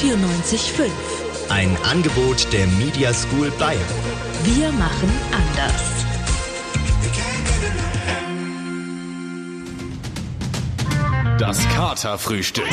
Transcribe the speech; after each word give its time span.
94.5. 0.00 0.90
Ein 1.50 1.76
Angebot 1.84 2.52
der 2.52 2.66
Media 2.66 3.14
School 3.14 3.50
Bayern. 3.58 3.80
Wir 4.42 4.70
machen 4.72 5.10
anders. 5.30 5.94
Das 11.38 11.68
Katerfrühstück. 11.68 12.68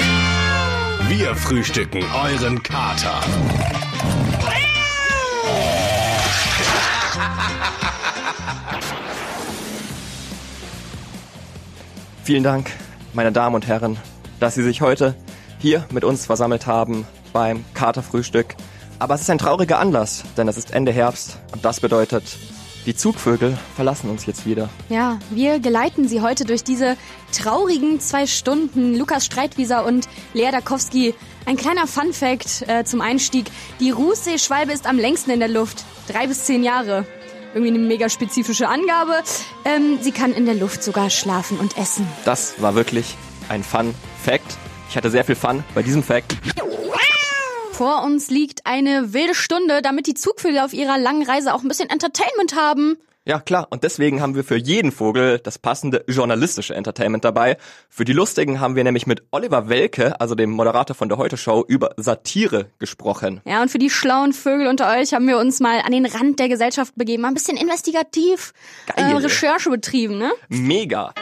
Wir 1.07 1.35
frühstücken 1.35 2.03
euren 2.13 2.61
Kater. 2.63 3.21
Vielen 12.23 12.43
Dank, 12.43 12.71
meine 13.13 13.31
Damen 13.31 13.55
und 13.55 13.67
Herren, 13.67 13.97
dass 14.39 14.55
Sie 14.55 14.63
sich 14.63 14.81
heute 14.81 15.15
hier 15.61 15.85
mit 15.91 16.03
uns 16.03 16.25
versammelt 16.25 16.65
haben 16.65 17.05
beim 17.33 17.63
Katerfrühstück. 17.73 18.55
Aber 18.99 19.15
es 19.15 19.21
ist 19.21 19.29
ein 19.29 19.37
trauriger 19.37 19.79
Anlass, 19.79 20.23
denn 20.37 20.47
es 20.47 20.57
ist 20.57 20.71
Ende 20.71 20.91
Herbst 20.91 21.37
und 21.53 21.65
das 21.65 21.79
bedeutet, 21.79 22.23
die 22.85 22.95
Zugvögel 22.95 23.57
verlassen 23.75 24.09
uns 24.09 24.25
jetzt 24.25 24.45
wieder. 24.47 24.69
Ja, 24.89 25.19
wir 25.29 25.59
geleiten 25.59 26.07
Sie 26.07 26.21
heute 26.21 26.45
durch 26.45 26.63
diese 26.63 26.97
traurigen 27.31 27.99
zwei 27.99 28.25
Stunden. 28.25 28.95
Lukas 28.97 29.25
Streitwieser 29.25 29.85
und 29.85 30.07
Lea 30.33 30.49
Dakowski. 30.51 31.13
Ein 31.45 31.57
kleiner 31.57 31.85
Fun-Fact 31.85 32.67
äh, 32.67 32.83
zum 32.83 33.01
Einstieg. 33.01 33.51
Die 33.79 33.91
Rußseeschwalbe 33.91 34.71
ist 34.71 34.87
am 34.87 34.97
längsten 34.97 35.29
in 35.29 35.39
der 35.39 35.49
Luft. 35.49 35.83
Drei 36.07 36.25
bis 36.25 36.45
zehn 36.45 36.63
Jahre. 36.63 37.05
Irgendwie 37.53 37.75
eine 37.75 37.85
mega 37.85 38.09
spezifische 38.09 38.67
Angabe. 38.67 39.21
Ähm, 39.63 39.99
sie 40.01 40.11
kann 40.11 40.33
in 40.33 40.45
der 40.45 40.55
Luft 40.55 40.81
sogar 40.83 41.11
schlafen 41.11 41.59
und 41.59 41.77
essen. 41.77 42.07
Das 42.25 42.61
war 42.61 42.73
wirklich 42.73 43.15
ein 43.49 43.63
Fun-Fact. 43.63 44.57
Ich 44.91 44.97
hatte 44.97 45.09
sehr 45.09 45.23
viel 45.23 45.35
Fun 45.35 45.63
bei 45.73 45.83
diesem 45.83 46.03
Fact. 46.03 46.35
Vor 47.71 48.03
uns 48.03 48.29
liegt 48.29 48.65
eine 48.65 49.13
wilde 49.13 49.33
Stunde, 49.33 49.81
damit 49.81 50.05
die 50.05 50.15
Zugvögel 50.15 50.59
auf 50.59 50.73
ihrer 50.73 50.97
langen 50.97 51.25
Reise 51.25 51.53
auch 51.53 51.61
ein 51.61 51.69
bisschen 51.69 51.89
Entertainment 51.89 52.57
haben. 52.57 52.97
Ja, 53.23 53.39
klar. 53.39 53.67
Und 53.69 53.83
deswegen 53.83 54.19
haben 54.19 54.35
wir 54.35 54.43
für 54.43 54.57
jeden 54.57 54.91
Vogel 54.91 55.39
das 55.39 55.57
passende 55.59 56.03
journalistische 56.09 56.75
Entertainment 56.75 57.23
dabei. 57.23 57.55
Für 57.87 58.03
die 58.03 58.11
Lustigen 58.11 58.59
haben 58.59 58.75
wir 58.75 58.83
nämlich 58.83 59.07
mit 59.07 59.23
Oliver 59.31 59.69
Welke, 59.69 60.19
also 60.19 60.35
dem 60.35 60.49
Moderator 60.51 60.93
von 60.93 61.07
der 61.07 61.17
Heute 61.17 61.37
Show, 61.37 61.63
über 61.65 61.91
Satire 61.95 62.65
gesprochen. 62.77 63.39
Ja, 63.45 63.61
und 63.61 63.71
für 63.71 63.79
die 63.79 63.89
schlauen 63.89 64.33
Vögel 64.33 64.67
unter 64.67 64.91
euch 64.91 65.13
haben 65.13 65.25
wir 65.25 65.37
uns 65.37 65.61
mal 65.61 65.79
an 65.79 65.93
den 65.93 66.05
Rand 66.05 66.37
der 66.37 66.49
Gesellschaft 66.49 66.95
begeben, 66.97 67.21
mal 67.21 67.29
ein 67.29 67.33
bisschen 67.35 67.55
investigativ 67.55 68.51
äh, 68.97 69.03
Geil. 69.03 69.15
Recherche 69.15 69.69
betrieben, 69.69 70.17
ne? 70.17 70.31
Mega. 70.49 71.13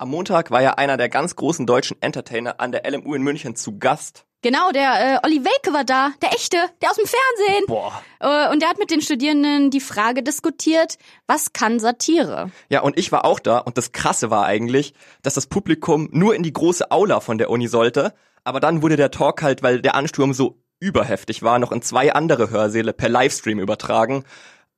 Am 0.00 0.10
Montag 0.10 0.52
war 0.52 0.62
ja 0.62 0.74
einer 0.74 0.96
der 0.96 1.08
ganz 1.08 1.34
großen 1.34 1.66
deutschen 1.66 2.00
Entertainer 2.00 2.60
an 2.60 2.70
der 2.70 2.88
LMU 2.88 3.14
in 3.14 3.22
München 3.22 3.56
zu 3.56 3.80
Gast. 3.80 4.26
Genau, 4.42 4.70
der 4.70 5.16
äh, 5.16 5.26
Olli 5.26 5.44
Welke 5.44 5.72
war 5.72 5.82
da, 5.82 6.12
der 6.22 6.32
echte, 6.34 6.56
der 6.80 6.90
aus 6.90 6.96
dem 6.96 7.06
Fernsehen. 7.06 7.66
Boah. 7.66 8.00
Äh, 8.20 8.52
und 8.52 8.62
der 8.62 8.68
hat 8.68 8.78
mit 8.78 8.92
den 8.92 9.00
Studierenden 9.00 9.72
die 9.72 9.80
Frage 9.80 10.22
diskutiert, 10.22 10.98
was 11.26 11.52
kann 11.52 11.80
Satire? 11.80 12.52
Ja, 12.68 12.82
und 12.82 12.96
ich 12.96 13.10
war 13.10 13.24
auch 13.24 13.40
da 13.40 13.58
und 13.58 13.76
das 13.76 13.90
Krasse 13.90 14.30
war 14.30 14.46
eigentlich, 14.46 14.94
dass 15.22 15.34
das 15.34 15.48
Publikum 15.48 16.08
nur 16.12 16.36
in 16.36 16.44
die 16.44 16.52
große 16.52 16.92
Aula 16.92 17.18
von 17.18 17.38
der 17.38 17.50
Uni 17.50 17.66
sollte, 17.66 18.14
aber 18.44 18.60
dann 18.60 18.82
wurde 18.82 18.94
der 18.94 19.10
Talk 19.10 19.42
halt, 19.42 19.64
weil 19.64 19.82
der 19.82 19.96
Ansturm 19.96 20.32
so 20.32 20.62
überheftig 20.78 21.42
war, 21.42 21.58
noch 21.58 21.72
in 21.72 21.82
zwei 21.82 22.12
andere 22.12 22.50
Hörsäle 22.50 22.92
per 22.92 23.08
Livestream 23.08 23.58
übertragen. 23.58 24.22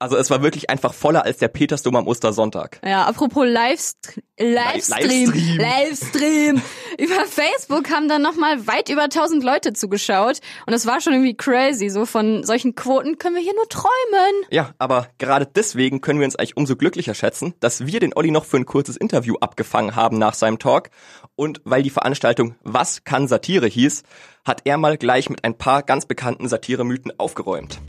Also 0.00 0.16
es 0.16 0.30
war 0.30 0.42
wirklich 0.42 0.70
einfach 0.70 0.94
voller 0.94 1.26
als 1.26 1.36
der 1.36 1.48
Petersdom 1.48 1.94
am 1.94 2.08
Ostersonntag. 2.08 2.80
Ja, 2.82 3.04
apropos 3.04 3.44
Livest 3.44 4.18
Livestream, 4.38 5.30
Livestream. 5.30 5.56
Livestream. 5.58 6.62
über 6.98 7.26
Facebook 7.26 7.90
haben 7.90 8.08
dann 8.08 8.22
nochmal 8.22 8.66
weit 8.66 8.88
über 8.88 9.02
1000 9.02 9.44
Leute 9.44 9.74
zugeschaut 9.74 10.40
und 10.64 10.72
es 10.72 10.86
war 10.86 11.02
schon 11.02 11.12
irgendwie 11.12 11.36
crazy. 11.36 11.90
So 11.90 12.06
von 12.06 12.44
solchen 12.44 12.74
Quoten 12.74 13.18
können 13.18 13.36
wir 13.36 13.42
hier 13.42 13.54
nur 13.54 13.68
träumen. 13.68 14.46
Ja, 14.50 14.70
aber 14.78 15.08
gerade 15.18 15.46
deswegen 15.46 16.00
können 16.00 16.18
wir 16.18 16.24
uns 16.24 16.36
eigentlich 16.36 16.56
umso 16.56 16.76
glücklicher 16.76 17.12
schätzen, 17.12 17.52
dass 17.60 17.84
wir 17.84 18.00
den 18.00 18.16
Olli 18.16 18.30
noch 18.30 18.46
für 18.46 18.56
ein 18.56 18.64
kurzes 18.64 18.96
Interview 18.96 19.34
abgefangen 19.42 19.96
haben 19.96 20.16
nach 20.16 20.32
seinem 20.32 20.58
Talk. 20.58 20.88
Und 21.36 21.60
weil 21.64 21.82
die 21.82 21.90
Veranstaltung 21.90 22.54
Was 22.62 23.04
kann 23.04 23.28
Satire 23.28 23.66
hieß, 23.66 24.02
hat 24.46 24.62
er 24.64 24.78
mal 24.78 24.96
gleich 24.96 25.28
mit 25.28 25.44
ein 25.44 25.58
paar 25.58 25.82
ganz 25.82 26.06
bekannten 26.06 26.48
Satiremythen 26.48 27.12
aufgeräumt. 27.18 27.80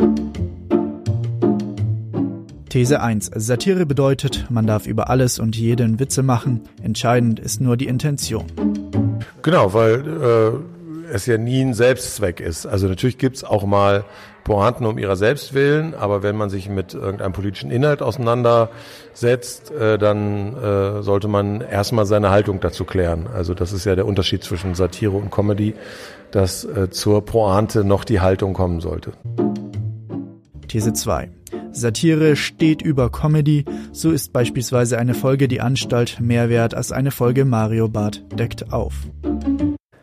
These 2.72 3.02
1. 3.02 3.32
Satire 3.36 3.86
bedeutet, 3.86 4.46
man 4.50 4.66
darf 4.66 4.88
über 4.88 5.10
alles 5.10 5.40
und 5.40 5.58
jeden 5.58 6.00
Witze 6.00 6.24
machen. 6.24 6.62
Entscheidend 6.82 7.38
ist 7.38 7.60
nur 7.60 7.76
die 7.76 7.88
Intention. 7.88 8.46
Genau, 9.42 9.74
weil 9.74 10.08
äh, 10.08 11.14
es 11.14 11.26
ja 11.26 11.38
nie 11.38 11.60
ein 11.60 11.74
Selbstzweck 11.74 12.40
ist. 12.40 12.66
Also 12.66 12.88
natürlich 12.88 13.18
gibt's 13.18 13.44
auch 13.44 13.66
mal 13.66 14.06
Pointen 14.46 14.86
um 14.86 14.98
ihrer 14.98 15.18
selbst 15.18 15.54
willen, 15.54 15.94
aber 15.94 16.24
wenn 16.24 16.38
man 16.38 16.50
sich 16.50 16.70
mit 16.70 16.94
irgendeinem 16.94 17.34
politischen 17.34 17.72
Inhalt 17.72 18.02
auseinandersetzt, 18.02 19.72
äh, 19.72 19.98
dann 19.98 20.56
äh, 20.56 21.04
sollte 21.04 21.28
man 21.28 21.60
erstmal 21.60 22.06
seine 22.06 22.30
Haltung 22.30 22.62
dazu 22.62 22.86
klären. 22.86 23.28
Also 23.28 23.54
das 23.54 23.74
ist 23.74 23.84
ja 23.84 23.96
der 23.96 24.06
Unterschied 24.06 24.46
zwischen 24.46 24.76
Satire 24.76 25.18
und 25.18 25.30
Comedy, 25.30 25.76
dass 26.32 26.64
äh, 26.64 26.90
zur 26.90 27.26
Pointe 27.26 27.84
noch 27.84 28.06
die 28.06 28.22
Haltung 28.22 28.54
kommen 28.54 28.80
sollte. 28.80 29.12
These 30.70 30.94
2. 30.94 31.41
Satire 31.74 32.36
steht 32.36 32.82
über 32.82 33.10
Comedy, 33.10 33.66
so 33.92 34.12
ist 34.12 34.34
beispielsweise 34.34 34.98
eine 34.98 35.14
Folge 35.14 35.48
Die 35.48 35.62
Anstalt 35.62 36.20
mehr 36.20 36.50
wert 36.50 36.74
als 36.74 36.92
eine 36.92 37.12
Folge 37.12 37.46
Mario 37.46 37.88
Bart 37.88 38.24
deckt 38.34 38.74
auf. 38.74 38.94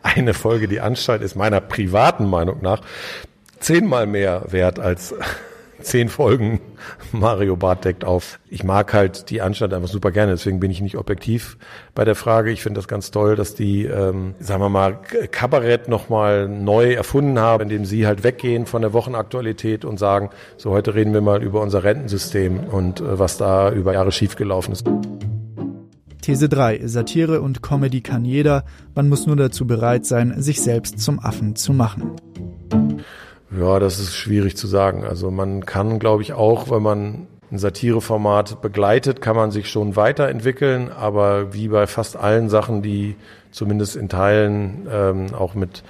Eine 0.01 0.33
Folge 0.33 0.67
Die 0.67 0.81
Anstalt 0.81 1.21
ist 1.21 1.35
meiner 1.35 1.61
privaten 1.61 2.25
Meinung 2.25 2.61
nach 2.61 2.81
zehnmal 3.59 4.07
mehr 4.07 4.45
wert 4.49 4.79
als 4.79 5.13
zehn 5.81 6.09
Folgen 6.09 6.61
Mario 7.11 7.55
Bart 7.55 7.85
deckt 7.85 8.05
auf. 8.05 8.39
Ich 8.49 8.63
mag 8.63 8.93
halt 8.93 9.29
die 9.29 9.41
Anstalt 9.41 9.73
einfach 9.73 9.89
super 9.89 10.11
gerne, 10.11 10.33
deswegen 10.33 10.59
bin 10.59 10.71
ich 10.71 10.81
nicht 10.81 10.97
objektiv 10.97 11.57
bei 11.95 12.05
der 12.05 12.15
Frage. 12.15 12.51
Ich 12.51 12.61
finde 12.61 12.79
das 12.79 12.87
ganz 12.87 13.11
toll, 13.11 13.35
dass 13.35 13.55
die, 13.55 13.85
ähm, 13.85 14.35
sagen 14.39 14.61
wir 14.61 14.69
mal, 14.69 14.99
Kabarett 15.31 15.87
nochmal 15.87 16.47
neu 16.47 16.93
erfunden 16.93 17.39
haben, 17.39 17.63
indem 17.63 17.85
sie 17.85 18.07
halt 18.07 18.23
weggehen 18.23 18.65
von 18.65 18.81
der 18.81 18.93
Wochenaktualität 18.93 19.85
und 19.85 19.97
sagen, 19.97 20.29
so 20.57 20.71
heute 20.71 20.95
reden 20.95 21.13
wir 21.13 21.21
mal 21.21 21.43
über 21.43 21.61
unser 21.61 21.83
Rentensystem 21.83 22.59
und 22.59 23.01
äh, 23.01 23.19
was 23.19 23.37
da 23.37 23.71
über 23.71 23.93
Jahre 23.93 24.11
schiefgelaufen 24.11 24.73
ist. 24.73 24.85
These 26.21 26.49
3. 26.49 26.85
Satire 26.85 27.41
und 27.41 27.63
Comedy 27.63 28.01
kann 28.01 28.25
jeder, 28.25 28.65
man 28.93 29.09
muss 29.09 29.25
nur 29.25 29.35
dazu 29.35 29.65
bereit 29.65 30.05
sein, 30.05 30.41
sich 30.41 30.61
selbst 30.61 30.99
zum 30.99 31.19
Affen 31.19 31.55
zu 31.55 31.73
machen. 31.73 32.11
Ja, 33.57 33.79
das 33.79 33.99
ist 33.99 34.15
schwierig 34.15 34.57
zu 34.57 34.67
sagen. 34.67 35.03
Also 35.03 35.31
man 35.31 35.65
kann, 35.65 35.99
glaube 35.99 36.21
ich, 36.21 36.33
auch, 36.33 36.69
wenn 36.69 36.83
man 36.83 37.27
ein 37.51 37.57
Satireformat 37.57 38.61
begleitet, 38.61 39.21
kann 39.21 39.35
man 39.35 39.51
sich 39.51 39.69
schon 39.69 39.95
weiterentwickeln, 39.95 40.91
aber 40.91 41.53
wie 41.53 41.67
bei 41.69 41.87
fast 41.87 42.15
allen 42.15 42.47
Sachen, 42.49 42.83
die 42.83 43.15
zumindest 43.51 43.95
in 43.95 44.07
Teilen 44.07 44.87
ähm, 44.91 45.33
auch 45.33 45.55
mit 45.55 45.83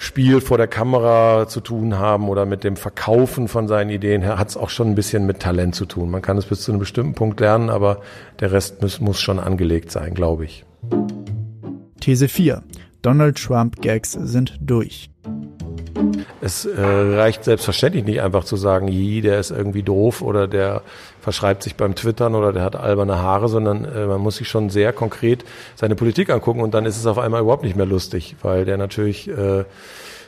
Spiel 0.00 0.40
vor 0.40 0.58
der 0.58 0.68
Kamera 0.68 1.48
zu 1.48 1.60
tun 1.60 1.98
haben 1.98 2.28
oder 2.28 2.46
mit 2.46 2.62
dem 2.62 2.76
Verkaufen 2.76 3.48
von 3.48 3.68
seinen 3.68 3.90
Ideen, 3.90 4.26
hat 4.26 4.48
es 4.48 4.56
auch 4.56 4.70
schon 4.70 4.88
ein 4.88 4.94
bisschen 4.94 5.26
mit 5.26 5.40
Talent 5.40 5.74
zu 5.74 5.86
tun. 5.86 6.10
Man 6.10 6.22
kann 6.22 6.38
es 6.38 6.46
bis 6.46 6.62
zu 6.62 6.72
einem 6.72 6.78
bestimmten 6.80 7.14
Punkt 7.14 7.40
lernen, 7.40 7.68
aber 7.68 8.00
der 8.40 8.52
Rest 8.52 8.80
muss, 8.80 9.00
muss 9.00 9.20
schon 9.20 9.38
angelegt 9.38 9.90
sein, 9.90 10.14
glaube 10.14 10.44
ich. 10.44 10.64
These 12.00 12.28
4. 12.28 12.62
Donald 13.02 13.36
Trump 13.42 13.80
Gags 13.82 14.12
sind 14.12 14.56
durch. 14.60 15.10
Es 16.40 16.64
äh, 16.64 16.80
reicht 16.80 17.44
selbstverständlich 17.44 18.04
nicht 18.04 18.22
einfach 18.22 18.44
zu 18.44 18.56
sagen, 18.56 18.88
je, 18.88 19.20
der 19.20 19.38
ist 19.38 19.50
irgendwie 19.50 19.82
doof 19.82 20.22
oder 20.22 20.46
der 20.46 20.82
verschreibt 21.20 21.62
sich 21.62 21.74
beim 21.74 21.94
Twittern 21.94 22.34
oder 22.34 22.52
der 22.52 22.62
hat 22.62 22.76
alberne 22.76 23.18
Haare, 23.18 23.48
sondern 23.48 23.84
äh, 23.84 24.06
man 24.06 24.20
muss 24.20 24.36
sich 24.36 24.48
schon 24.48 24.70
sehr 24.70 24.92
konkret 24.92 25.44
seine 25.74 25.94
Politik 25.94 26.30
angucken 26.30 26.60
und 26.60 26.74
dann 26.74 26.86
ist 26.86 26.96
es 26.96 27.06
auf 27.06 27.18
einmal 27.18 27.42
überhaupt 27.42 27.64
nicht 27.64 27.76
mehr 27.76 27.86
lustig, 27.86 28.36
weil 28.42 28.64
der 28.64 28.76
natürlich, 28.76 29.28
äh, 29.28 29.64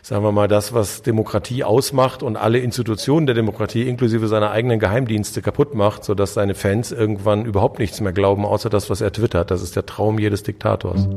sagen 0.02 0.24
wir 0.24 0.32
mal, 0.32 0.48
das, 0.48 0.74
was 0.74 1.02
Demokratie 1.02 1.64
ausmacht 1.64 2.22
und 2.22 2.36
alle 2.36 2.58
Institutionen 2.58 3.26
der 3.26 3.34
Demokratie 3.34 3.88
inklusive 3.88 4.28
seiner 4.28 4.50
eigenen 4.50 4.80
Geheimdienste 4.80 5.42
kaputt 5.42 5.74
macht, 5.74 6.04
sodass 6.04 6.34
seine 6.34 6.54
Fans 6.54 6.90
irgendwann 6.92 7.44
überhaupt 7.44 7.78
nichts 7.78 8.00
mehr 8.00 8.12
glauben, 8.12 8.44
außer 8.44 8.68
das, 8.68 8.90
was 8.90 9.00
er 9.00 9.12
twittert. 9.12 9.50
Das 9.50 9.62
ist 9.62 9.76
der 9.76 9.86
Traum 9.86 10.18
jedes 10.18 10.42
Diktators. 10.42 11.08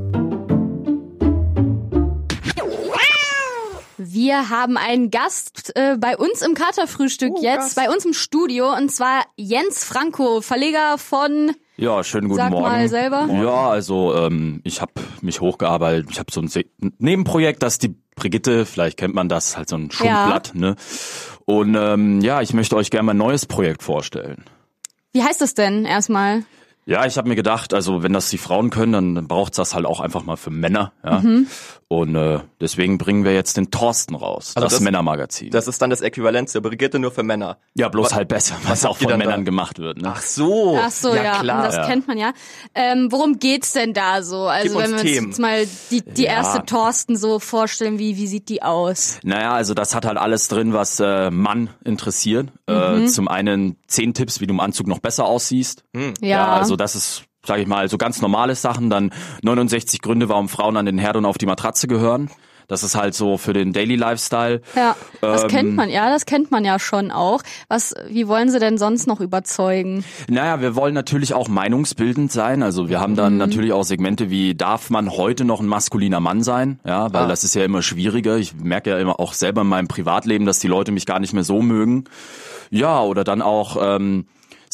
Wir 4.14 4.52
haben 4.52 4.78
einen 4.78 5.10
Gast 5.10 5.72
äh, 5.76 5.98
bei 6.00 6.16
uns 6.16 6.44
im 6.44 6.54
Katerfrühstück 6.54 7.32
Oh, 7.36 7.42
jetzt, 7.42 7.58
Gast. 7.58 7.76
bei 7.76 7.90
uns 7.90 8.06
im 8.06 8.14
Studio, 8.14 8.72
und 8.72 8.90
zwar 8.92 9.24
Jens 9.38 9.84
Franco, 9.84 10.42
Verleger 10.42 11.00
von 11.00 11.52
Ja, 11.78 12.04
schönen 12.04 12.28
guten 12.28 12.38
Sag 12.38 12.52
Morgen. 12.52 12.62
mal 12.62 12.88
selber. 12.90 13.28
Ja, 13.42 13.70
also 13.72 14.14
ähm, 14.16 14.62
ich 14.64 14.82
habe 14.82 14.92
mich 15.22 15.42
hochgearbeitet. 15.42 16.10
Ich 16.12 16.20
habe 16.20 16.32
so 16.32 16.42
ein 16.42 16.48
Se 16.48 16.64
Nebenprojekt, 17.00 17.64
das 17.64 17.74
ist 17.74 17.84
die 17.84 17.96
Brigitte, 18.16 18.68
vielleicht 18.68 18.98
kennt 19.00 19.16
man 19.16 19.30
das, 19.30 19.58
halt 19.58 19.68
so 19.68 19.78
ein 19.78 19.90
Schundblatt. 19.90 20.54
Ne? 20.54 20.76
Und 21.46 21.74
ähm, 21.76 22.22
ja, 22.22 22.42
ich 22.44 22.54
möchte 22.54 22.76
euch 22.76 22.92
gerne 22.92 23.08
mal 23.08 23.14
ein 23.16 23.18
neues 23.18 23.48
Projekt 23.48 23.82
vorstellen. 23.82 24.46
Wie 25.14 25.24
heißt 25.24 25.42
das 25.42 25.56
denn 25.56 25.86
erstmal? 25.86 26.44
Ja, 26.86 27.06
ich 27.06 27.18
habe 27.18 27.30
mir 27.30 27.36
gedacht, 27.36 27.74
also 27.74 28.04
wenn 28.04 28.12
das 28.12 28.30
die 28.30 28.38
Frauen 28.38 28.70
können, 28.70 28.92
dann, 28.92 29.16
dann 29.16 29.28
braucht's 29.28 29.56
das 29.56 29.74
halt 29.74 29.86
auch 29.86 30.02
einfach 30.02 30.24
mal 30.26 30.36
für 30.36 30.50
Männer. 30.52 30.92
Ja? 31.04 31.22
Mhm. 31.22 31.48
Und 31.94 32.16
äh, 32.16 32.40
deswegen 32.60 32.98
bringen 32.98 33.24
wir 33.24 33.36
jetzt 33.36 33.56
den 33.56 33.70
Thorsten 33.70 34.16
raus, 34.16 34.54
Also 34.56 34.66
das, 34.66 34.74
das- 34.74 34.82
Männermagazin. 34.82 35.52
Das 35.52 35.68
ist 35.68 35.80
dann 35.80 35.92
das 35.92 36.02
Äquivalent 36.02 36.50
zur 36.50 36.62
Brigitte 36.62 36.98
nur 36.98 37.12
für 37.12 37.22
Männer. 37.22 37.58
ja, 37.76 37.88
bloß 37.88 38.08
Was- 38.08 38.16
halt 38.16 38.30
besser, 38.30 38.56
was 38.64 38.72
was 38.84 38.86
auch 38.86 38.98
von 38.98 39.10
dann 39.10 39.20
Männern 39.20 39.42
da? 39.42 39.44
gemacht 39.46 39.78
wird. 39.78 40.02
Ne? 40.02 40.12
Ach 40.16 40.22
so. 40.22 40.76
Ach 40.82 40.90
so, 40.90 41.14
ja, 41.14 41.40
klar. 41.42 41.64
das 41.66 41.76
ja. 41.76 41.86
kennt 41.86 42.08
man 42.08 42.18
ja. 42.18 42.34
Ähm, 42.74 43.10
worum 43.12 43.38
geht's 43.38 43.74
denn 43.74 43.94
da 43.94 44.24
so? 44.24 44.48
Also 44.48 44.80
wenn 44.80 44.88
wir 44.90 44.94
uns 44.94 45.02
Themen. 45.04 45.28
jetzt 45.28 45.40
mal 45.40 45.68
die, 45.92 46.02
die 46.02 46.24
Ja. 46.24 46.32
erste 46.32 46.66
Thorsten 46.66 47.16
so 47.16 47.38
vorstellen, 47.38 48.00
wie, 48.00 48.18
wie 48.18 48.26
sieht 48.28 48.50
die 48.50 48.64
aus? 48.64 49.20
Naja, 49.24 49.54
also 49.54 49.76
das 49.76 49.94
hat 49.94 50.06
halt 50.06 50.18
alles 50.18 50.48
drin, 50.48 50.74
was 50.74 51.00
äh, 51.00 51.30
Mann 51.30 51.70
interessiert. 51.86 52.48
Mhm. 52.68 53.04
Äh, 53.04 53.06
zum 53.06 53.28
einen 53.28 53.78
zehn 53.88 54.16
Tipps, 54.16 54.40
wie 54.42 54.48
du 54.48 54.54
im 54.56 54.60
Anzug 54.60 54.88
noch 54.88 55.00
besser 55.00 55.26
aussiehst. 55.26 55.84
Ja. 56.22 56.54
also 56.56 56.76
das 56.76 56.96
ist, 56.96 57.24
sage 57.46 57.62
ich 57.62 57.68
mal, 57.68 57.90
so 57.90 57.98
ganz 57.98 58.22
normale 58.22 58.56
Sachen. 58.56 58.90
Dann 58.90 59.12
69 59.42 60.02
Gründe, 60.02 60.30
warum 60.30 60.50
Frauen 60.50 60.78
an 60.78 60.86
den 60.86 60.98
Herd 60.98 61.18
und 61.18 61.26
auf 61.26 61.38
die 61.38 61.46
Matratze 61.46 61.88
gehören. 61.88 62.30
Das 62.70 62.82
ist 62.82 62.96
halt 62.96 63.14
so 63.14 63.38
für 63.38 63.52
den 63.52 63.74
Daily 63.74 63.98
Lifestyle. 63.98 64.62
Ja, 64.74 64.96
das 65.20 65.44
Ähm, 65.44 65.50
kennt 65.50 65.76
man, 65.76 65.90
ja, 65.90 66.10
das 66.10 66.26
kennt 66.26 66.50
man 66.50 66.64
ja 66.64 66.80
schon 66.80 67.12
auch. 67.12 67.42
Was, 67.68 67.94
wie 68.08 68.28
wollen 68.30 68.50
sie 68.50 68.58
denn 68.58 68.78
sonst 68.78 69.06
noch 69.06 69.20
überzeugen? 69.20 70.06
Naja, 70.30 70.62
wir 70.62 70.74
wollen 70.76 70.94
natürlich 70.94 71.34
auch 71.34 71.50
meinungsbildend 71.50 72.32
sein. 72.32 72.64
Also 72.64 72.88
wir 72.88 73.02
haben 73.02 73.18
dann 73.18 73.36
natürlich 73.38 73.74
auch 73.74 73.84
Segmente 73.84 74.30
wie, 74.30 74.56
darf 74.56 74.90
man 74.90 75.12
heute 75.12 75.44
noch 75.44 75.60
ein 75.60 75.68
maskuliner 75.68 76.22
Mann 76.22 76.42
sein? 76.42 76.80
Ja, 76.86 77.12
weil 77.14 77.28
das 77.28 77.44
ist 77.44 77.54
ja 77.54 77.66
immer 77.66 77.82
schwieriger. 77.82 78.38
Ich 78.38 78.56
merke 78.56 78.92
ja 78.92 78.98
immer 78.98 79.20
auch 79.20 79.34
selber 79.34 79.62
in 79.62 79.68
meinem 79.68 79.90
Privatleben, 79.90 80.46
dass 80.46 80.60
die 80.60 80.70
Leute 80.70 80.94
mich 80.94 81.06
gar 81.06 81.20
nicht 81.20 81.34
mehr 81.34 81.44
so 81.44 81.62
mögen. 81.62 82.06
Ja, 82.70 83.02
oder 83.02 83.26
dann 83.26 83.42
auch, 83.42 83.78
ähm, 83.80 84.26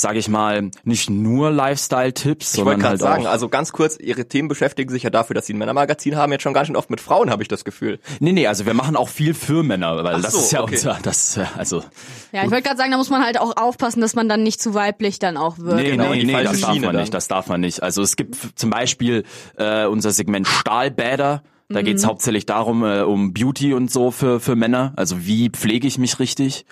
sage 0.01 0.19
ich 0.19 0.27
mal, 0.27 0.71
nicht 0.83 1.09
nur 1.09 1.51
Lifestyle-Tipps, 1.51 2.53
Ich 2.53 2.65
wollte 2.65 2.71
sondern 2.71 2.79
gerade 2.79 2.89
halt 2.89 2.99
sagen, 2.99 3.27
auch... 3.27 3.31
also 3.31 3.49
ganz 3.49 3.71
kurz, 3.71 3.97
Ihre 3.97 4.25
Themen 4.25 4.47
beschäftigen 4.47 4.89
sich 4.89 5.03
ja 5.03 5.09
dafür, 5.09 5.33
dass 5.33 5.45
Sie 5.45 5.53
ein 5.53 5.57
Männermagazin 5.57 6.15
haben, 6.15 6.31
jetzt 6.31 6.43
schon 6.43 6.53
ganz 6.53 6.67
schön 6.67 6.75
oft 6.75 6.89
mit 6.89 7.01
Frauen, 7.01 7.29
habe 7.29 7.41
ich 7.41 7.47
das 7.47 7.65
Gefühl. 7.65 7.99
Nee, 8.19 8.31
nee, 8.31 8.47
also 8.47 8.65
wir 8.65 8.73
machen 8.73 8.95
auch 8.95 9.09
viel 9.09 9.33
für 9.33 9.63
Männer, 9.63 10.03
weil 10.03 10.15
Ach 10.15 10.21
das 10.21 10.33
so, 10.33 10.39
ist 10.39 10.51
ja 10.51 10.61
okay. 10.61 10.75
unser, 10.75 10.99
das, 11.01 11.37
äh, 11.37 11.45
also... 11.57 11.83
Ja, 12.31 12.43
ich 12.43 12.51
wollte 12.51 12.63
gerade 12.63 12.77
sagen, 12.77 12.91
da 12.91 12.97
muss 12.97 13.09
man 13.09 13.23
halt 13.23 13.39
auch 13.39 13.57
aufpassen, 13.57 14.01
dass 14.01 14.15
man 14.15 14.29
dann 14.29 14.43
nicht 14.43 14.61
zu 14.61 14.73
weiblich 14.73 15.19
dann 15.19 15.37
auch 15.37 15.57
wird. 15.57 15.75
Nee, 15.75 15.91
genau, 15.91 16.13
nee, 16.13 16.23
nee, 16.23 16.43
das 16.43 16.61
darf 16.61 16.75
man 16.75 16.81
dann. 16.81 16.95
nicht, 16.97 17.13
das 17.13 17.27
darf 17.27 17.47
man 17.47 17.61
nicht. 17.61 17.83
Also 17.83 18.01
es 18.01 18.15
gibt 18.15 18.35
zum 18.55 18.69
Beispiel 18.69 19.23
äh, 19.57 19.85
unser 19.85 20.11
Segment 20.11 20.47
Stahlbäder. 20.47 21.43
Da 21.71 21.83
geht's 21.83 22.03
hauptsächlich 22.03 22.47
darum, 22.47 22.83
äh, 22.83 23.01
um 23.01 23.31
Beauty 23.31 23.75
und 23.75 23.91
so 23.91 24.09
für, 24.09 24.39
für 24.39 24.55
Männer. 24.55 24.91
Also 24.95 25.27
wie 25.27 25.51
pflege 25.51 25.87
ich 25.87 25.99
mich 25.99 26.17
richtig. 26.17 26.65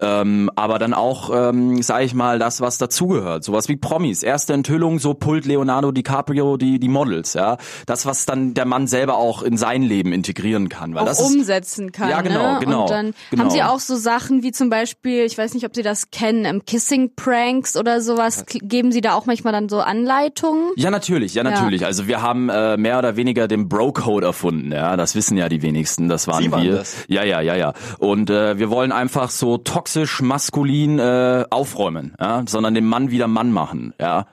Ähm, 0.00 0.48
aber 0.54 0.78
dann 0.78 0.94
auch, 0.94 1.30
ähm, 1.34 1.82
sage 1.82 2.04
ich 2.04 2.14
mal, 2.14 2.38
das, 2.38 2.60
was 2.60 2.78
dazugehört. 2.78 3.42
Sowas 3.42 3.68
wie 3.68 3.74
Promis. 3.74 4.22
Erste 4.22 4.52
Enthüllung, 4.52 5.00
so 5.00 5.14
pult 5.14 5.44
Leonardo 5.44 5.90
DiCaprio 5.90 6.56
die, 6.56 6.78
die 6.78 6.88
Models. 6.88 7.34
ja. 7.34 7.56
Das, 7.86 8.06
was 8.06 8.26
dann 8.26 8.54
der 8.54 8.64
Mann 8.64 8.86
selber 8.86 9.16
auch 9.16 9.42
in 9.42 9.56
sein 9.56 9.82
Leben 9.82 10.12
integrieren 10.12 10.68
kann. 10.68 10.94
Weil 10.94 11.02
auch 11.02 11.06
das 11.06 11.18
ist, 11.18 11.34
umsetzen 11.34 11.90
kann. 11.90 12.10
Ja, 12.10 12.22
genau, 12.22 12.52
ne? 12.52 12.58
genau, 12.60 12.82
Und 12.82 12.90
dann 12.90 13.14
genau. 13.30 13.42
haben 13.42 13.50
sie 13.50 13.62
auch 13.64 13.80
so 13.80 13.96
Sachen 13.96 14.44
wie 14.44 14.52
zum 14.52 14.70
Beispiel, 14.70 15.24
ich 15.24 15.36
weiß 15.36 15.54
nicht, 15.54 15.66
ob 15.66 15.74
Sie 15.74 15.82
das 15.82 16.12
kennen, 16.12 16.44
ähm, 16.44 16.64
Kissing 16.64 17.10
Pranks 17.16 17.76
oder 17.76 18.00
sowas. 18.00 18.44
Geben 18.46 18.92
Sie 18.92 19.00
da 19.00 19.14
auch 19.14 19.26
manchmal 19.26 19.52
dann 19.52 19.68
so 19.68 19.80
Anleitungen? 19.80 20.70
Ja, 20.76 20.92
natürlich, 20.92 21.34
ja, 21.34 21.42
natürlich. 21.42 21.84
Also 21.84 22.06
wir 22.06 22.22
haben 22.22 22.50
äh, 22.50 22.76
mehr 22.76 23.00
oder 23.00 23.16
weniger 23.16 23.48
den 23.48 23.68
Bro-Code 23.68 24.24
erfunden, 24.24 24.43
ja. 24.52 24.96
Das 24.96 25.14
wissen 25.14 25.36
ja 25.36 25.48
die 25.48 25.62
wenigsten, 25.62 26.08
das 26.08 26.26
waren 26.26 26.42
Sie 26.42 26.52
waren 26.52 26.64
wir. 26.64 26.72
das. 26.76 26.96
Ja, 27.08 27.24
ja, 27.24 27.40
ja, 27.40 27.54
ja. 27.54 27.72
Und 27.98 28.30
äh, 28.30 28.58
wir 28.58 28.70
wollen 28.70 28.92
einfach 28.92 29.30
so 29.30 29.58
toxisch 29.58 30.20
maskulin 30.20 30.98
äh, 30.98 31.44
aufräumen, 31.50 32.14
ja, 32.20 32.42
sondern 32.46 32.74
den 32.74 32.86
Mann 32.86 33.10
wieder 33.10 33.28
Mann 33.28 33.52
machen, 33.52 33.94
ja. 34.00 34.26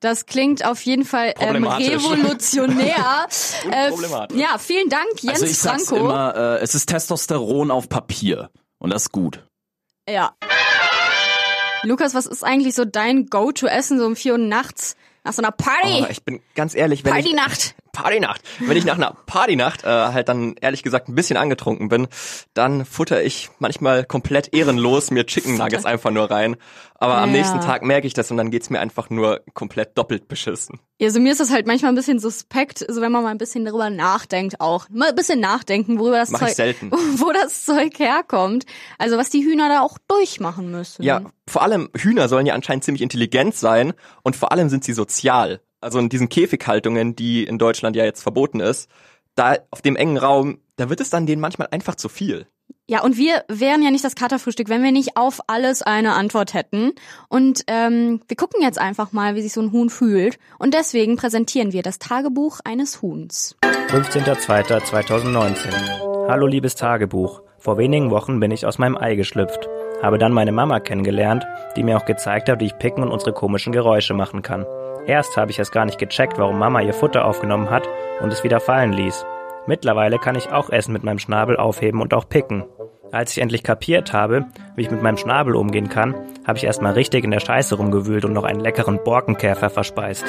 Das 0.00 0.26
klingt 0.26 0.64
auf 0.64 0.82
jeden 0.82 1.04
Fall 1.04 1.32
ähm, 1.40 1.66
revolutionär. 1.66 3.26
äh, 3.72 3.90
ja, 4.34 4.58
vielen 4.58 4.90
Dank, 4.90 5.06
Jens 5.20 5.34
also 5.34 5.46
ich 5.46 5.58
sag's 5.58 5.88
Franco. 5.88 6.04
immer, 6.04 6.36
äh, 6.36 6.62
es 6.62 6.74
ist 6.74 6.86
Testosteron 6.86 7.70
auf 7.70 7.88
Papier 7.88 8.50
und 8.78 8.92
das 8.92 9.02
ist 9.02 9.12
gut. 9.12 9.42
Ja. 10.08 10.34
Lukas, 11.82 12.14
was 12.14 12.26
ist 12.26 12.44
eigentlich 12.44 12.74
so 12.74 12.84
dein 12.84 13.26
Go-to-Essen 13.26 13.98
so 13.98 14.06
um 14.06 14.16
vier 14.16 14.32
Uhr 14.32 14.38
nachts 14.38 14.96
nach 15.24 15.32
so 15.32 15.42
einer 15.42 15.52
Party? 15.52 16.02
Oh, 16.02 16.06
ich 16.10 16.22
bin 16.24 16.40
ganz 16.54 16.74
ehrlich, 16.74 17.04
wenn 17.04 17.16
ich, 17.16 17.24
Partynacht. 17.24 17.74
Partynacht. 17.96 18.42
Wenn 18.60 18.76
ich 18.76 18.84
nach 18.84 18.96
einer 18.96 19.16
Partynacht 19.26 19.84
äh, 19.84 19.86
halt 19.88 20.28
dann 20.28 20.54
ehrlich 20.60 20.82
gesagt 20.82 21.08
ein 21.08 21.14
bisschen 21.14 21.36
angetrunken 21.36 21.88
bin, 21.88 22.08
dann 22.54 22.84
futter 22.84 23.22
ich 23.24 23.48
manchmal 23.58 24.04
komplett 24.04 24.54
ehrenlos 24.54 25.10
mir 25.10 25.24
Chicken 25.26 25.56
Nuggets 25.56 25.84
einfach 25.86 26.10
nur 26.10 26.30
rein. 26.30 26.56
Aber 26.98 27.18
am 27.18 27.30
Ja. 27.30 27.36
nächsten 27.38 27.60
Tag 27.60 27.82
merke 27.82 28.06
ich 28.06 28.14
das 28.14 28.30
und 28.30 28.36
dann 28.38 28.50
geht's 28.50 28.70
mir 28.70 28.80
einfach 28.80 29.10
nur 29.10 29.40
komplett 29.54 29.96
doppelt 29.98 30.28
beschissen. 30.28 30.78
Ja, 30.98 31.10
so 31.10 31.20
mir 31.20 31.32
ist 31.32 31.40
das 31.40 31.50
halt 31.50 31.66
manchmal 31.66 31.92
ein 31.92 31.94
bisschen 31.94 32.18
suspekt, 32.18 32.84
so 32.88 33.00
wenn 33.02 33.12
man 33.12 33.22
mal 33.22 33.30
ein 33.30 33.36
bisschen 33.38 33.64
darüber 33.66 33.90
nachdenkt 33.90 34.60
auch. 34.60 34.86
Mal 34.90 35.10
ein 35.10 35.14
bisschen 35.14 35.40
nachdenken, 35.40 35.98
worüber 35.98 36.16
das 36.18 36.30
Mach 36.30 36.40
ich 36.42 36.46
Zeug, 36.48 36.56
selten. 36.56 36.90
wo 37.16 37.32
das 37.32 37.64
Zeug 37.66 37.98
herkommt. 37.98 38.64
Also 38.98 39.16
was 39.18 39.28
die 39.30 39.44
Hühner 39.44 39.68
da 39.68 39.80
auch 39.82 39.98
durchmachen 40.08 40.70
müssen. 40.70 41.02
Ja, 41.02 41.20
vor 41.48 41.62
allem 41.62 41.90
Hühner 41.96 42.28
sollen 42.28 42.46
ja 42.46 42.54
anscheinend 42.54 42.84
ziemlich 42.84 43.02
intelligent 43.02 43.54
sein 43.54 43.92
und 44.22 44.36
vor 44.36 44.52
allem 44.52 44.68
sind 44.70 44.84
sie 44.84 44.94
sozial. 44.94 45.60
Also 45.80 45.98
in 45.98 46.08
diesen 46.08 46.28
Käfighaltungen, 46.28 47.16
die 47.16 47.44
in 47.44 47.58
Deutschland 47.58 47.96
ja 47.96 48.04
jetzt 48.04 48.22
verboten 48.22 48.60
ist, 48.60 48.90
da 49.34 49.56
auf 49.70 49.82
dem 49.82 49.96
engen 49.96 50.16
Raum, 50.16 50.58
da 50.76 50.88
wird 50.88 51.00
es 51.00 51.10
dann 51.10 51.26
denen 51.26 51.40
manchmal 51.40 51.68
einfach 51.70 51.94
zu 51.94 52.08
viel. 52.08 52.46
Ja, 52.88 53.02
und 53.02 53.16
wir 53.16 53.44
wären 53.48 53.82
ja 53.82 53.90
nicht 53.90 54.04
das 54.04 54.14
Katerfrühstück, 54.14 54.68
wenn 54.68 54.84
wir 54.84 54.92
nicht 54.92 55.16
auf 55.16 55.40
alles 55.48 55.82
eine 55.82 56.12
Antwort 56.12 56.54
hätten. 56.54 56.92
Und 57.28 57.64
ähm, 57.66 58.20
wir 58.28 58.36
gucken 58.36 58.62
jetzt 58.62 58.78
einfach 58.78 59.10
mal, 59.10 59.34
wie 59.34 59.42
sich 59.42 59.52
so 59.52 59.60
ein 59.60 59.72
Huhn 59.72 59.90
fühlt. 59.90 60.38
Und 60.60 60.72
deswegen 60.72 61.16
präsentieren 61.16 61.72
wir 61.72 61.82
das 61.82 61.98
Tagebuch 61.98 62.60
eines 62.64 63.02
Huhns. 63.02 63.56
15.02.2019. 63.88 66.28
Hallo 66.28 66.46
liebes 66.46 66.76
Tagebuch. 66.76 67.42
Vor 67.58 67.76
wenigen 67.76 68.12
Wochen 68.12 68.38
bin 68.38 68.52
ich 68.52 68.66
aus 68.66 68.78
meinem 68.78 68.96
Ei 68.96 69.16
geschlüpft. 69.16 69.68
Habe 70.00 70.18
dann 70.18 70.32
meine 70.32 70.52
Mama 70.52 70.78
kennengelernt, 70.78 71.44
die 71.74 71.82
mir 71.82 71.96
auch 71.96 72.04
gezeigt 72.04 72.48
hat, 72.48 72.60
wie 72.60 72.66
ich 72.66 72.78
picken 72.78 73.02
und 73.02 73.10
unsere 73.10 73.32
komischen 73.32 73.72
Geräusche 73.72 74.14
machen 74.14 74.42
kann. 74.42 74.64
Erst 75.06 75.36
habe 75.36 75.52
ich 75.52 75.58
es 75.60 75.70
gar 75.70 75.84
nicht 75.84 75.98
gecheckt, 75.98 76.36
warum 76.36 76.58
Mama 76.58 76.80
ihr 76.82 76.92
Futter 76.92 77.24
aufgenommen 77.24 77.70
hat 77.70 77.88
und 78.20 78.32
es 78.32 78.42
wieder 78.42 78.58
fallen 78.58 78.92
ließ. 78.92 79.24
Mittlerweile 79.68 80.18
kann 80.18 80.34
ich 80.34 80.50
auch 80.50 80.70
Essen 80.70 80.92
mit 80.92 81.04
meinem 81.04 81.20
Schnabel 81.20 81.56
aufheben 81.56 82.00
und 82.00 82.12
auch 82.12 82.28
picken. 82.28 82.64
Als 83.12 83.30
ich 83.32 83.38
endlich 83.40 83.62
kapiert 83.62 84.12
habe, 84.12 84.46
wie 84.74 84.82
ich 84.82 84.90
mit 84.90 85.02
meinem 85.02 85.16
Schnabel 85.16 85.54
umgehen 85.54 85.88
kann, 85.88 86.14
habe 86.44 86.58
ich 86.58 86.64
erstmal 86.64 86.94
richtig 86.94 87.24
in 87.24 87.30
der 87.30 87.38
Scheiße 87.38 87.76
rumgewühlt 87.76 88.24
und 88.24 88.32
noch 88.32 88.42
einen 88.42 88.60
leckeren 88.60 88.98
Borkenkäfer 89.04 89.70
verspeist. 89.70 90.24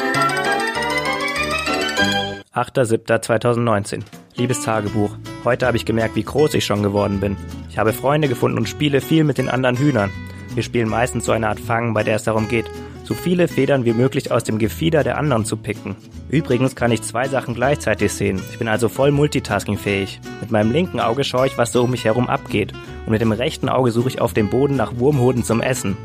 8.7.2019. 2.53 4.03
Liebes 4.35 4.63
Tagebuch. 4.63 5.15
Heute 5.43 5.65
habe 5.65 5.77
ich 5.77 5.85
gemerkt, 5.85 6.15
wie 6.15 6.23
groß 6.23 6.53
ich 6.53 6.65
schon 6.65 6.83
geworden 6.83 7.19
bin. 7.19 7.35
Ich 7.69 7.79
habe 7.79 7.93
Freunde 7.93 8.27
gefunden 8.27 8.59
und 8.59 8.69
spiele 8.69 9.01
viel 9.01 9.23
mit 9.23 9.39
den 9.39 9.49
anderen 9.49 9.77
Hühnern. 9.77 10.11
Wir 10.53 10.63
spielen 10.63 10.89
meistens 10.89 11.25
so 11.25 11.31
eine 11.31 11.49
Art 11.49 11.59
Fangen, 11.59 11.93
bei 11.93 12.03
der 12.03 12.15
es 12.15 12.23
darum 12.23 12.47
geht, 12.47 12.65
so 13.07 13.13
viele 13.13 13.47
Federn 13.47 13.85
wie 13.85 13.93
möglich 13.93 14.33
aus 14.33 14.43
dem 14.43 14.59
Gefieder 14.59 15.01
der 15.01 15.17
anderen 15.17 15.45
zu 15.45 15.55
picken. 15.55 15.95
Übrigens 16.27 16.75
kann 16.75 16.91
ich 16.91 17.03
zwei 17.03 17.29
Sachen 17.29 17.53
gleichzeitig 17.53 18.11
sehen. 18.11 18.41
Ich 18.51 18.59
bin 18.59 18.67
also 18.67 18.89
voll 18.89 19.11
multitaskingfähig. 19.11 20.19
Mit 20.41 20.51
meinem 20.51 20.73
linken 20.73 20.99
Auge 20.99 21.23
schaue 21.23 21.47
ich, 21.47 21.57
was 21.57 21.71
so 21.71 21.85
um 21.85 21.91
mich 21.91 22.03
herum 22.03 22.27
abgeht. 22.27 22.73
Und 23.05 23.13
mit 23.13 23.21
dem 23.21 23.31
rechten 23.31 23.69
Auge 23.69 23.91
suche 23.91 24.09
ich 24.09 24.19
auf 24.19 24.33
dem 24.33 24.49
Boden 24.49 24.75
nach 24.75 24.97
Wurmhoden 24.97 25.45
zum 25.45 25.61
Essen. 25.61 25.95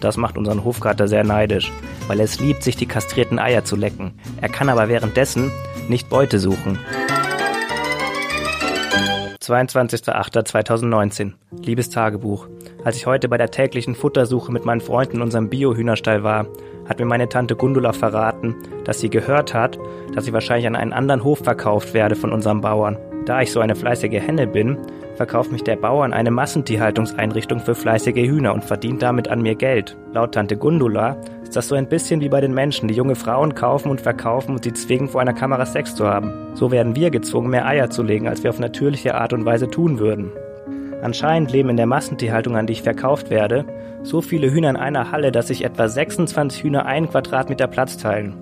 Das 0.00 0.16
macht 0.16 0.36
unseren 0.36 0.64
Hofkater 0.64 1.06
sehr 1.06 1.22
neidisch, 1.22 1.70
weil 2.08 2.18
er 2.18 2.24
es 2.24 2.40
liebt, 2.40 2.64
sich 2.64 2.74
die 2.74 2.86
kastrierten 2.86 3.38
Eier 3.38 3.64
zu 3.64 3.76
lecken. 3.76 4.14
Er 4.40 4.48
kann 4.48 4.68
aber 4.68 4.88
währenddessen 4.88 5.52
nicht 5.88 6.08
Beute 6.08 6.40
suchen. 6.40 6.76
22.08.2019. 9.48 11.32
Liebes 11.64 11.88
Tagebuch. 11.88 12.48
Als 12.84 12.96
ich 12.96 13.06
heute 13.06 13.28
bei 13.28 13.38
der 13.38 13.50
täglichen 13.50 13.94
Futtersuche 13.94 14.52
mit 14.52 14.64
meinen 14.64 14.80
Freunden 14.80 15.16
in 15.16 15.22
unserem 15.22 15.48
Bio-Hühnerstall 15.48 16.22
war, 16.22 16.46
hat 16.86 16.98
mir 16.98 17.06
meine 17.06 17.28
Tante 17.28 17.56
Gundula 17.56 17.92
verraten, 17.92 18.54
dass 18.84 19.00
sie 19.00 19.10
gehört 19.10 19.54
hat, 19.54 19.78
dass 20.14 20.26
ich 20.26 20.32
wahrscheinlich 20.32 20.66
an 20.66 20.76
einen 20.76 20.92
anderen 20.92 21.24
Hof 21.24 21.38
verkauft 21.38 21.94
werde 21.94 22.14
von 22.14 22.32
unserem 22.32 22.60
Bauern. 22.60 22.98
Da 23.28 23.42
ich 23.42 23.52
so 23.52 23.60
eine 23.60 23.76
fleißige 23.76 24.22
Henne 24.22 24.46
bin, 24.46 24.78
verkauft 25.16 25.52
mich 25.52 25.62
der 25.62 25.76
Bauer 25.76 26.02
an 26.02 26.14
eine 26.14 26.30
Massentierhaltungseinrichtung 26.30 27.60
für 27.60 27.74
fleißige 27.74 28.26
Hühner 28.26 28.54
und 28.54 28.64
verdient 28.64 29.02
damit 29.02 29.28
an 29.28 29.42
mir 29.42 29.54
Geld. 29.54 29.98
Laut 30.14 30.32
Tante 30.32 30.56
Gundula 30.56 31.18
ist 31.42 31.54
das 31.54 31.68
so 31.68 31.74
ein 31.74 31.90
bisschen 31.90 32.22
wie 32.22 32.30
bei 32.30 32.40
den 32.40 32.54
Menschen, 32.54 32.88
die 32.88 32.94
junge 32.94 33.16
Frauen 33.16 33.54
kaufen 33.54 33.90
und 33.90 34.00
verkaufen 34.00 34.52
und 34.52 34.64
sie 34.64 34.72
zwingen, 34.72 35.08
vor 35.08 35.20
einer 35.20 35.34
Kamera 35.34 35.66
Sex 35.66 35.94
zu 35.94 36.06
haben. 36.06 36.32
So 36.54 36.70
werden 36.70 36.96
wir 36.96 37.10
gezwungen, 37.10 37.50
mehr 37.50 37.66
Eier 37.66 37.90
zu 37.90 38.02
legen, 38.02 38.28
als 38.28 38.42
wir 38.44 38.48
auf 38.48 38.60
natürliche 38.60 39.14
Art 39.14 39.34
und 39.34 39.44
Weise 39.44 39.68
tun 39.68 39.98
würden. 39.98 40.32
Anscheinend 41.02 41.52
leben 41.52 41.68
in 41.68 41.76
der 41.76 41.84
Massentierhaltung, 41.84 42.56
an 42.56 42.66
die 42.66 42.72
ich 42.72 42.82
verkauft 42.82 43.28
werde, 43.28 43.66
so 44.04 44.22
viele 44.22 44.50
Hühner 44.50 44.70
in 44.70 44.76
einer 44.76 45.12
Halle, 45.12 45.32
dass 45.32 45.48
sich 45.48 45.66
etwa 45.66 45.86
26 45.86 46.62
Hühner 46.62 46.86
einen 46.86 47.10
Quadratmeter 47.10 47.66
Platz 47.66 47.98
teilen. 47.98 48.32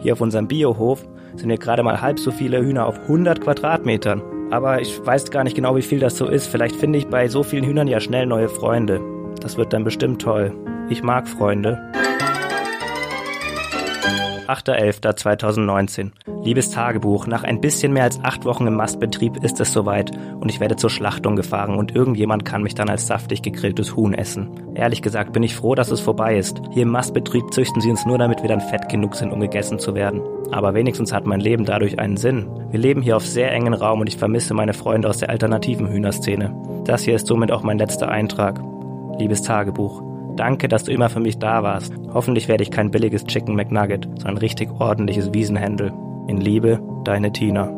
Hier 0.00 0.12
auf 0.12 0.20
unserem 0.20 0.48
Biohof 0.48 1.02
sind 1.34 1.48
wir 1.48 1.56
gerade 1.56 1.82
mal 1.82 2.02
halb 2.02 2.18
so 2.18 2.30
viele 2.30 2.60
Hühner 2.60 2.84
auf 2.84 3.00
100 3.00 3.40
Quadratmetern. 3.40 4.33
Aber 4.54 4.80
ich 4.80 5.04
weiß 5.04 5.32
gar 5.32 5.42
nicht 5.42 5.56
genau, 5.56 5.74
wie 5.74 5.82
viel 5.82 5.98
das 5.98 6.16
so 6.16 6.28
ist. 6.28 6.46
Vielleicht 6.46 6.76
finde 6.76 6.96
ich 6.96 7.08
bei 7.08 7.26
so 7.26 7.42
vielen 7.42 7.64
Hühnern 7.64 7.88
ja 7.88 7.98
schnell 7.98 8.24
neue 8.24 8.48
Freunde. 8.48 9.00
Das 9.40 9.56
wird 9.56 9.72
dann 9.72 9.82
bestimmt 9.82 10.22
toll. 10.22 10.52
Ich 10.88 11.02
mag 11.02 11.26
Freunde. 11.26 11.90
8.11.2019. 14.48 16.10
Liebes 16.42 16.70
Tagebuch, 16.70 17.26
nach 17.26 17.44
ein 17.44 17.60
bisschen 17.60 17.92
mehr 17.92 18.04
als 18.04 18.22
acht 18.22 18.44
Wochen 18.44 18.66
im 18.66 18.74
Mastbetrieb 18.74 19.42
ist 19.42 19.60
es 19.60 19.72
soweit 19.72 20.10
und 20.40 20.50
ich 20.50 20.60
werde 20.60 20.76
zur 20.76 20.90
Schlachtung 20.90 21.36
gefahren 21.36 21.76
und 21.76 21.94
irgendjemand 21.94 22.44
kann 22.44 22.62
mich 22.62 22.74
dann 22.74 22.90
als 22.90 23.06
saftig 23.06 23.42
gegrilltes 23.42 23.96
Huhn 23.96 24.12
essen. 24.12 24.50
Ehrlich 24.74 25.02
gesagt 25.02 25.32
bin 25.32 25.42
ich 25.42 25.56
froh, 25.56 25.74
dass 25.74 25.90
es 25.90 26.00
vorbei 26.00 26.36
ist. 26.36 26.60
Hier 26.72 26.82
im 26.82 26.90
Mastbetrieb 26.90 27.52
züchten 27.52 27.80
sie 27.80 27.90
uns 27.90 28.04
nur, 28.04 28.18
damit 28.18 28.42
wir 28.42 28.48
dann 28.48 28.60
fett 28.60 28.88
genug 28.88 29.14
sind, 29.14 29.32
um 29.32 29.40
gegessen 29.40 29.78
zu 29.78 29.94
werden. 29.94 30.20
Aber 30.52 30.74
wenigstens 30.74 31.12
hat 31.12 31.26
mein 31.26 31.40
Leben 31.40 31.64
dadurch 31.64 31.98
einen 31.98 32.16
Sinn. 32.16 32.46
Wir 32.70 32.80
leben 32.80 33.02
hier 33.02 33.16
auf 33.16 33.26
sehr 33.26 33.50
engen 33.52 33.74
Raum 33.74 34.00
und 34.00 34.08
ich 34.08 34.18
vermisse 34.18 34.54
meine 34.54 34.74
Freunde 34.74 35.08
aus 35.08 35.18
der 35.18 35.30
alternativen 35.30 35.88
Hühnerszene. 35.88 36.54
Das 36.84 37.02
hier 37.02 37.14
ist 37.14 37.26
somit 37.26 37.50
auch 37.50 37.62
mein 37.62 37.78
letzter 37.78 38.08
Eintrag. 38.08 38.60
Liebes 39.18 39.42
Tagebuch. 39.42 40.13
Danke, 40.36 40.68
dass 40.68 40.84
du 40.84 40.92
immer 40.92 41.08
für 41.10 41.20
mich 41.20 41.38
da 41.38 41.62
warst. 41.62 41.92
Hoffentlich 42.12 42.48
werde 42.48 42.62
ich 42.62 42.70
kein 42.70 42.90
billiges 42.90 43.24
Chicken 43.24 43.54
McNugget, 43.54 44.04
sondern 44.04 44.34
ein 44.34 44.38
richtig 44.38 44.70
ordentliches 44.80 45.32
Wiesenhändel. 45.32 45.92
In 46.26 46.40
Liebe, 46.40 46.80
deine 47.04 47.32
Tina. 47.32 47.70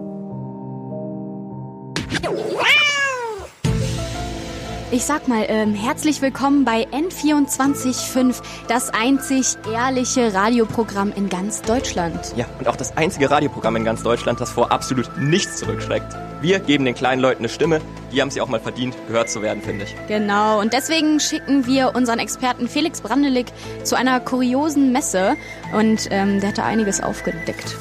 Ich 4.92 5.04
sag 5.04 5.28
mal, 5.28 5.44
ähm, 5.48 5.74
herzlich 5.74 6.22
willkommen 6.22 6.64
bei 6.64 6.86
N24.5, 6.86 8.40
das 8.68 8.90
einzig 8.94 9.56
ehrliche 9.70 10.32
Radioprogramm 10.32 11.12
in 11.14 11.28
ganz 11.28 11.60
Deutschland. 11.60 12.32
Ja, 12.36 12.46
und 12.58 12.68
auch 12.68 12.76
das 12.76 12.96
einzige 12.96 13.30
Radioprogramm 13.30 13.76
in 13.76 13.84
ganz 13.84 14.02
Deutschland, 14.02 14.40
das 14.40 14.52
vor 14.52 14.70
absolut 14.72 15.10
nichts 15.18 15.56
zurückschreckt. 15.56 16.16
Wir 16.42 16.60
geben 16.60 16.84
den 16.84 16.94
kleinen 16.94 17.22
Leuten 17.22 17.40
eine 17.40 17.48
Stimme, 17.48 17.80
die 18.12 18.20
haben 18.20 18.30
sie 18.30 18.40
auch 18.40 18.48
mal 18.48 18.60
verdient, 18.60 18.94
gehört 19.08 19.30
zu 19.30 19.42
werden, 19.42 19.62
finde 19.62 19.84
ich. 19.84 19.94
Genau, 20.06 20.60
und 20.60 20.72
deswegen 20.72 21.18
schicken 21.18 21.66
wir 21.66 21.94
unseren 21.94 22.18
Experten 22.18 22.68
Felix 22.68 23.00
Brandelig 23.00 23.46
zu 23.84 23.96
einer 23.96 24.20
kuriosen 24.20 24.92
Messe 24.92 25.36
und 25.72 26.08
ähm, 26.10 26.40
der 26.40 26.50
hat 26.50 26.58
da 26.58 26.64
einiges 26.64 27.00
aufgedeckt. 27.00 27.76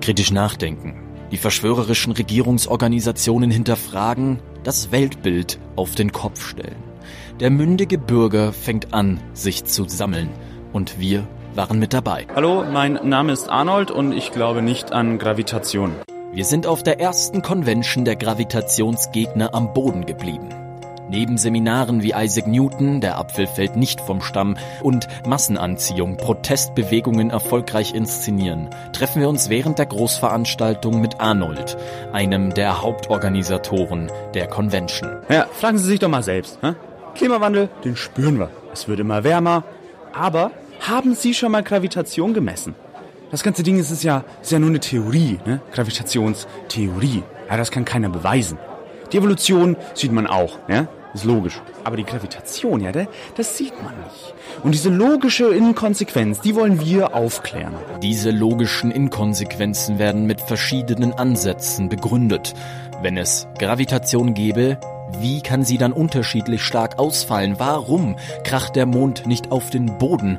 Kritisch 0.00 0.30
nachdenken. 0.30 1.02
Die 1.32 1.36
verschwörerischen 1.36 2.12
Regierungsorganisationen 2.12 3.50
hinterfragen, 3.50 4.38
das 4.62 4.92
Weltbild 4.92 5.58
auf 5.74 5.96
den 5.96 6.12
Kopf 6.12 6.46
stellen. 6.46 6.82
Der 7.40 7.50
mündige 7.50 7.98
Bürger 7.98 8.52
fängt 8.52 8.94
an, 8.94 9.20
sich 9.32 9.64
zu 9.64 9.88
sammeln. 9.88 10.30
Und 10.72 11.00
wir 11.00 11.26
waren 11.56 11.78
mit 11.78 11.92
dabei. 11.92 12.26
Hallo, 12.34 12.64
mein 12.64 13.00
Name 13.02 13.32
ist 13.32 13.48
Arnold 13.48 13.90
und 13.90 14.12
ich 14.12 14.32
glaube 14.32 14.62
nicht 14.62 14.92
an 14.92 15.18
Gravitation. 15.18 15.92
Wir 16.32 16.44
sind 16.44 16.66
auf 16.66 16.82
der 16.82 17.00
ersten 17.00 17.42
Convention 17.42 18.04
der 18.04 18.16
Gravitationsgegner 18.16 19.54
am 19.54 19.72
Boden 19.72 20.04
geblieben. 20.04 20.48
Neben 21.08 21.38
Seminaren 21.38 22.02
wie 22.02 22.14
Isaac 22.16 22.48
Newton, 22.48 23.00
der 23.00 23.16
Apfel 23.16 23.46
fällt 23.46 23.76
nicht 23.76 24.00
vom 24.00 24.20
Stamm 24.20 24.56
und 24.82 25.06
Massenanziehung, 25.24 26.16
Protestbewegungen 26.16 27.30
erfolgreich 27.30 27.94
inszenieren, 27.94 28.70
treffen 28.92 29.20
wir 29.20 29.28
uns 29.28 29.48
während 29.48 29.78
der 29.78 29.86
Großveranstaltung 29.86 31.00
mit 31.00 31.20
Arnold, 31.20 31.76
einem 32.12 32.52
der 32.54 32.82
Hauptorganisatoren 32.82 34.10
der 34.34 34.48
Convention. 34.48 35.18
Ja, 35.28 35.46
fragen 35.52 35.78
Sie 35.78 35.86
sich 35.86 36.00
doch 36.00 36.08
mal 36.08 36.24
selbst. 36.24 36.58
Hä? 36.60 36.72
Klimawandel, 37.14 37.68
den 37.84 37.94
spüren 37.94 38.40
wir. 38.40 38.50
Es 38.72 38.88
wird 38.88 38.98
immer 38.98 39.22
wärmer. 39.22 39.62
Aber 40.12 40.50
haben 40.88 41.14
Sie 41.14 41.34
schon 41.34 41.52
mal 41.52 41.62
Gravitation 41.62 42.34
gemessen? 42.34 42.74
Das 43.30 43.42
ganze 43.42 43.62
Ding 43.62 43.78
ist, 43.78 43.90
ist, 43.90 44.04
ja, 44.04 44.24
ist 44.40 44.52
ja 44.52 44.58
nur 44.58 44.70
eine 44.70 44.80
Theorie, 44.80 45.38
ne? 45.44 45.60
Gravitationstheorie. 45.72 47.22
Ja, 47.50 47.56
das 47.56 47.70
kann 47.70 47.84
keiner 47.84 48.08
beweisen. 48.08 48.58
Die 49.12 49.18
Evolution 49.18 49.76
sieht 49.94 50.12
man 50.12 50.26
auch, 50.26 50.58
ja? 50.68 50.86
Ist 51.12 51.24
logisch. 51.24 51.60
Aber 51.82 51.96
die 51.96 52.04
Gravitation, 52.04 52.80
ja, 52.80 52.92
das 53.36 53.56
sieht 53.56 53.72
man 53.82 53.94
nicht. 54.04 54.34
Und 54.62 54.72
diese 54.72 54.90
logische 54.90 55.46
Inkonsequenz, 55.54 56.40
die 56.40 56.54
wollen 56.54 56.80
wir 56.80 57.14
aufklären. 57.14 57.74
Diese 58.02 58.30
logischen 58.30 58.90
Inkonsequenzen 58.90 59.98
werden 59.98 60.26
mit 60.26 60.40
verschiedenen 60.40 61.14
Ansätzen 61.14 61.88
begründet. 61.88 62.54
Wenn 63.02 63.16
es 63.16 63.48
Gravitation 63.58 64.34
gäbe, 64.34 64.78
wie 65.20 65.40
kann 65.40 65.64
sie 65.64 65.78
dann 65.78 65.92
unterschiedlich 65.92 66.62
stark 66.62 66.98
ausfallen? 66.98 67.54
Warum 67.58 68.16
kracht 68.44 68.76
der 68.76 68.86
Mond 68.86 69.26
nicht 69.26 69.52
auf 69.52 69.70
den 69.70 69.98
Boden? 69.98 70.38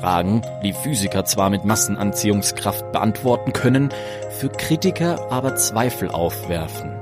Fragen, 0.00 0.42
die 0.62 0.72
Physiker 0.72 1.24
zwar 1.24 1.50
mit 1.50 1.64
Massenanziehungskraft 1.64 2.92
beantworten 2.92 3.52
können, 3.52 3.90
für 4.38 4.48
Kritiker 4.48 5.30
aber 5.30 5.56
Zweifel 5.56 6.10
aufwerfen. 6.10 6.92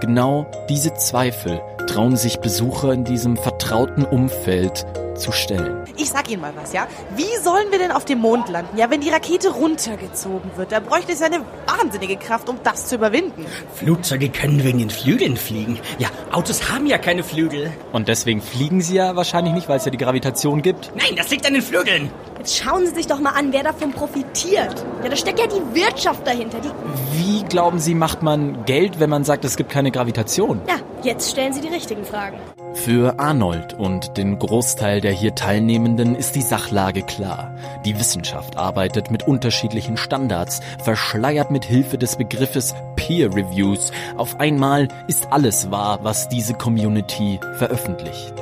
Genau 0.00 0.46
diese 0.68 0.94
Zweifel 0.94 1.60
trauen 1.86 2.16
sich 2.16 2.40
Besucher 2.40 2.92
in 2.92 3.04
diesem 3.04 3.36
vertrauten 3.36 4.04
Umfeld 4.04 4.86
zu 5.16 5.32
stellen. 5.32 5.84
Ich 5.96 6.10
sag 6.10 6.30
Ihnen 6.30 6.42
mal 6.42 6.52
was, 6.54 6.72
ja? 6.72 6.86
Wie 7.16 7.36
sollen 7.42 7.70
wir 7.70 7.78
denn 7.78 7.90
auf 7.90 8.04
dem 8.04 8.18
Mond 8.18 8.48
landen, 8.48 8.76
ja, 8.76 8.90
wenn 8.90 9.00
die 9.00 9.08
Rakete 9.08 9.48
runtergezogen 9.48 10.50
wird? 10.56 10.72
Da 10.72 10.80
bräuchte 10.80 11.12
es 11.12 11.20
ja 11.20 11.26
eine 11.26 11.40
wahnsinnige 11.66 12.16
Kraft, 12.16 12.48
um 12.48 12.58
das 12.62 12.86
zu 12.86 12.96
überwinden. 12.96 13.46
Flugzeuge 13.74 14.28
können 14.28 14.62
wegen 14.62 14.78
den 14.78 14.90
Flügeln 14.90 15.36
fliegen. 15.36 15.78
Ja, 15.98 16.08
Autos 16.32 16.70
haben 16.70 16.86
ja 16.86 16.98
keine 16.98 17.22
Flügel. 17.22 17.72
Und 17.92 18.08
deswegen 18.08 18.42
fliegen 18.42 18.82
sie 18.82 18.96
ja 18.96 19.16
wahrscheinlich 19.16 19.54
nicht, 19.54 19.68
weil 19.68 19.78
es 19.78 19.84
ja 19.84 19.90
die 19.90 19.98
Gravitation 19.98 20.62
gibt. 20.62 20.92
Nein, 20.94 21.16
das 21.16 21.30
liegt 21.30 21.46
an 21.46 21.54
den 21.54 21.62
Flügeln. 21.62 22.10
Jetzt 22.46 22.62
schauen 22.62 22.86
Sie 22.86 22.94
sich 22.94 23.08
doch 23.08 23.18
mal 23.18 23.30
an, 23.30 23.52
wer 23.52 23.64
davon 23.64 23.90
profitiert. 23.90 24.86
Ja, 25.02 25.08
da 25.08 25.16
steckt 25.16 25.40
ja 25.40 25.46
die 25.48 25.74
Wirtschaft 25.74 26.24
dahinter. 26.24 26.58
Die 26.60 26.70
Wie 27.18 27.42
glauben 27.42 27.80
Sie, 27.80 27.92
macht 27.96 28.22
man 28.22 28.64
Geld, 28.66 29.00
wenn 29.00 29.10
man 29.10 29.24
sagt, 29.24 29.44
es 29.44 29.56
gibt 29.56 29.68
keine 29.68 29.90
Gravitation? 29.90 30.60
ja, 30.68 30.76
jetzt 31.02 31.32
stellen 31.32 31.52
Sie 31.52 31.60
die 31.60 31.74
richtigen 31.74 32.04
Fragen. 32.04 32.36
Für 32.74 33.18
Arnold 33.18 33.74
und 33.74 34.16
den 34.16 34.38
Großteil 34.38 35.00
der 35.00 35.10
hier 35.10 35.34
Teilnehmenden 35.34 36.14
ist 36.14 36.36
die 36.36 36.42
Sachlage 36.42 37.02
klar. 37.02 37.52
Die 37.84 37.98
Wissenschaft 37.98 38.56
arbeitet 38.56 39.10
mit 39.10 39.26
unterschiedlichen 39.26 39.96
Standards, 39.96 40.60
verschleiert 40.84 41.50
mit 41.50 41.64
Hilfe 41.64 41.98
des 41.98 42.14
Begriffes 42.14 42.76
Peer 42.94 43.34
Reviews. 43.34 43.90
Auf 44.16 44.38
einmal 44.38 44.86
ist 45.08 45.32
alles 45.32 45.72
wahr, 45.72 45.98
was 46.04 46.28
diese 46.28 46.54
Community 46.54 47.40
veröffentlicht. 47.58 48.34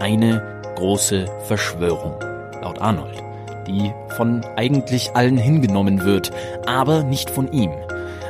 Eine 0.00 0.42
große 0.74 1.26
Verschwörung, 1.44 2.14
laut 2.60 2.80
Arnold, 2.80 3.22
die 3.66 3.92
von 4.16 4.44
eigentlich 4.56 5.10
allen 5.14 5.36
hingenommen 5.36 6.04
wird, 6.04 6.30
aber 6.66 7.02
nicht 7.02 7.30
von 7.30 7.50
ihm. 7.52 7.70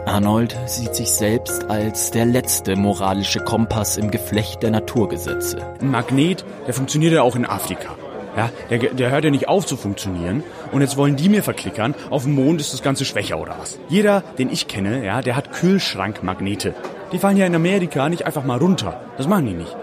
Arnold 0.06 0.56
sieht 0.66 0.94
sich 0.94 1.10
selbst 1.10 1.68
als 1.68 2.12
der 2.12 2.26
letzte 2.26 2.76
moralische 2.76 3.40
Kompass 3.40 3.96
im 3.96 4.10
Geflecht 4.10 4.62
der 4.62 4.70
Naturgesetze. 4.70 5.58
Ein 5.80 5.90
Magnet, 5.90 6.44
der 6.66 6.74
funktioniert 6.74 7.12
ja 7.12 7.22
auch 7.22 7.34
in 7.34 7.44
Afrika. 7.44 7.96
Ja, 8.36 8.50
der, 8.70 8.78
der 8.78 9.10
hört 9.10 9.24
ja 9.24 9.30
nicht 9.30 9.48
auf 9.48 9.66
zu 9.66 9.76
funktionieren. 9.76 10.44
Und 10.70 10.82
jetzt 10.82 10.96
wollen 10.96 11.16
die 11.16 11.28
mir 11.28 11.42
verklickern, 11.42 11.94
auf 12.10 12.24
dem 12.24 12.34
Mond 12.34 12.60
ist 12.60 12.72
das 12.72 12.82
Ganze 12.82 13.04
schwächer 13.04 13.40
oder 13.40 13.56
was? 13.58 13.78
Jeder, 13.88 14.22
den 14.38 14.52
ich 14.52 14.68
kenne, 14.68 15.04
ja, 15.04 15.22
der 15.22 15.36
hat 15.36 15.52
Kühlschrankmagnete. 15.52 16.74
Die 17.12 17.18
fallen 17.18 17.38
ja 17.38 17.46
in 17.46 17.54
Amerika 17.54 18.08
nicht 18.08 18.26
einfach 18.26 18.44
mal 18.44 18.58
runter. 18.58 19.00
Das 19.16 19.26
machen 19.26 19.46
die 19.46 19.54
nicht. 19.54 19.74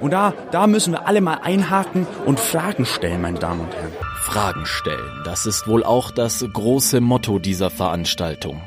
Und 0.00 0.12
da, 0.12 0.32
da 0.50 0.66
müssen 0.66 0.92
wir 0.92 1.06
alle 1.06 1.20
mal 1.20 1.40
einhaken 1.42 2.06
und 2.24 2.40
Fragen 2.40 2.86
stellen, 2.86 3.20
meine 3.20 3.38
Damen 3.38 3.60
und 3.60 3.74
Herren. 3.74 4.07
Fragen 4.28 4.66
stellen, 4.66 5.22
das 5.24 5.46
ist 5.46 5.66
wohl 5.66 5.82
auch 5.82 6.10
das 6.10 6.44
große 6.52 7.00
Motto 7.00 7.38
dieser 7.38 7.70
Veranstaltung. 7.70 8.60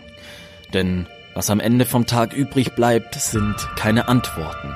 Denn 0.74 1.06
was 1.36 1.52
am 1.52 1.60
Ende 1.60 1.86
vom 1.86 2.08
Tag 2.08 2.34
übrig 2.34 2.74
bleibt, 2.74 3.14
sind 3.14 3.56
keine 3.76 4.08
Antworten, 4.08 4.76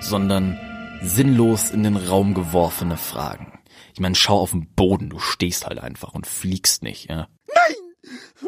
sondern 0.00 0.58
sinnlos 1.02 1.70
in 1.70 1.82
den 1.82 1.98
Raum 1.98 2.32
geworfene 2.32 2.96
Fragen. 2.96 3.58
Ich 3.92 4.00
meine, 4.00 4.14
schau 4.14 4.40
auf 4.40 4.52
den 4.52 4.72
Boden, 4.74 5.10
du 5.10 5.18
stehst 5.18 5.66
halt 5.66 5.80
einfach 5.80 6.14
und 6.14 6.26
fliegst 6.26 6.82
nicht, 6.82 7.10
ja. 7.10 7.28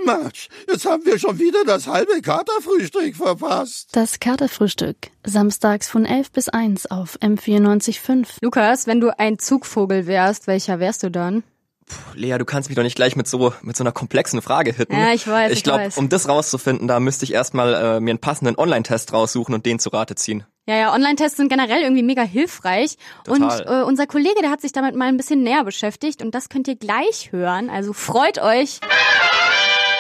Mensch, 0.07 0.49
jetzt 0.69 0.87
haben 0.87 1.05
wir 1.05 1.19
schon 1.19 1.39
wieder 1.39 1.65
das 1.67 1.87
halbe 1.87 2.23
Katerfrühstück 2.23 3.15
verpasst. 3.17 3.91
Das 3.93 4.21
Katerfrühstück. 4.21 4.97
Samstags 5.23 5.89
von 5.89 6.07
11 6.07 6.31
bis 6.33 6.49
1 6.49 6.91
auf 6.91 7.19
M94.5. 7.21 8.39
Lukas, 8.41 8.87
wenn 8.87 9.01
du 9.01 9.19
ein 9.19 9.39
Zugvogel 9.39 10.07
wärst, 10.07 10.47
welcher 10.47 10.81
wärst 10.81 11.03
du 11.03 11.11
dann? 11.11 11.43
Lea, 12.15 12.37
du 12.39 12.45
kannst 12.45 12.69
mich 12.69 12.77
doch 12.77 12.83
nicht 12.83 12.97
gleich 12.97 13.17
mit 13.17 13.29
so 13.29 13.53
mit 13.63 13.77
so 13.77 13.85
einer 13.85 13.93
komplexen 13.93 14.43
Frage 14.43 14.73
hitten. 14.73 14.95
Ja, 14.95 15.13
ich 15.13 15.27
weiß. 15.27 15.53
Ich 15.53 15.59
ich 15.59 15.65
glaube, 15.65 15.89
um 15.97 16.09
das 16.09 16.29
rauszufinden, 16.29 16.89
da 16.89 17.01
müsste 17.01 17.25
ich 17.25 17.33
erstmal 17.33 17.75
äh, 17.75 18.01
mir 18.01 18.11
einen 18.11 18.19
passenden 18.19 18.57
Online-Test 18.57 19.13
raussuchen 19.13 19.55
und 19.55 19.67
den 19.67 19.79
zu 19.79 19.91
Rate 19.91 20.15
ziehen. 20.15 20.45
Ja, 20.67 20.77
ja, 20.77 20.95
Online-Tests 20.95 21.39
sind 21.39 21.49
generell 21.49 21.81
irgendwie 21.81 22.03
mega 22.03 22.23
hilfreich. 22.23 22.97
Total. 23.25 23.63
Und 23.63 23.67
äh, 23.67 23.83
unser 23.85 24.07
Kollege, 24.07 24.43
der 24.43 24.51
hat 24.51 24.61
sich 24.61 24.73
damit 24.73 24.95
mal 24.97 25.09
ein 25.09 25.17
bisschen 25.17 25.43
näher 25.43 25.65
beschäftigt 25.65 26.23
und 26.23 26.35
das 26.35 26.51
könnt 26.51 26.69
ihr 26.69 26.77
gleich 26.77 27.33
hören. 27.33 27.71
Also 27.71 27.95
freut 27.95 28.39
euch. 28.39 28.81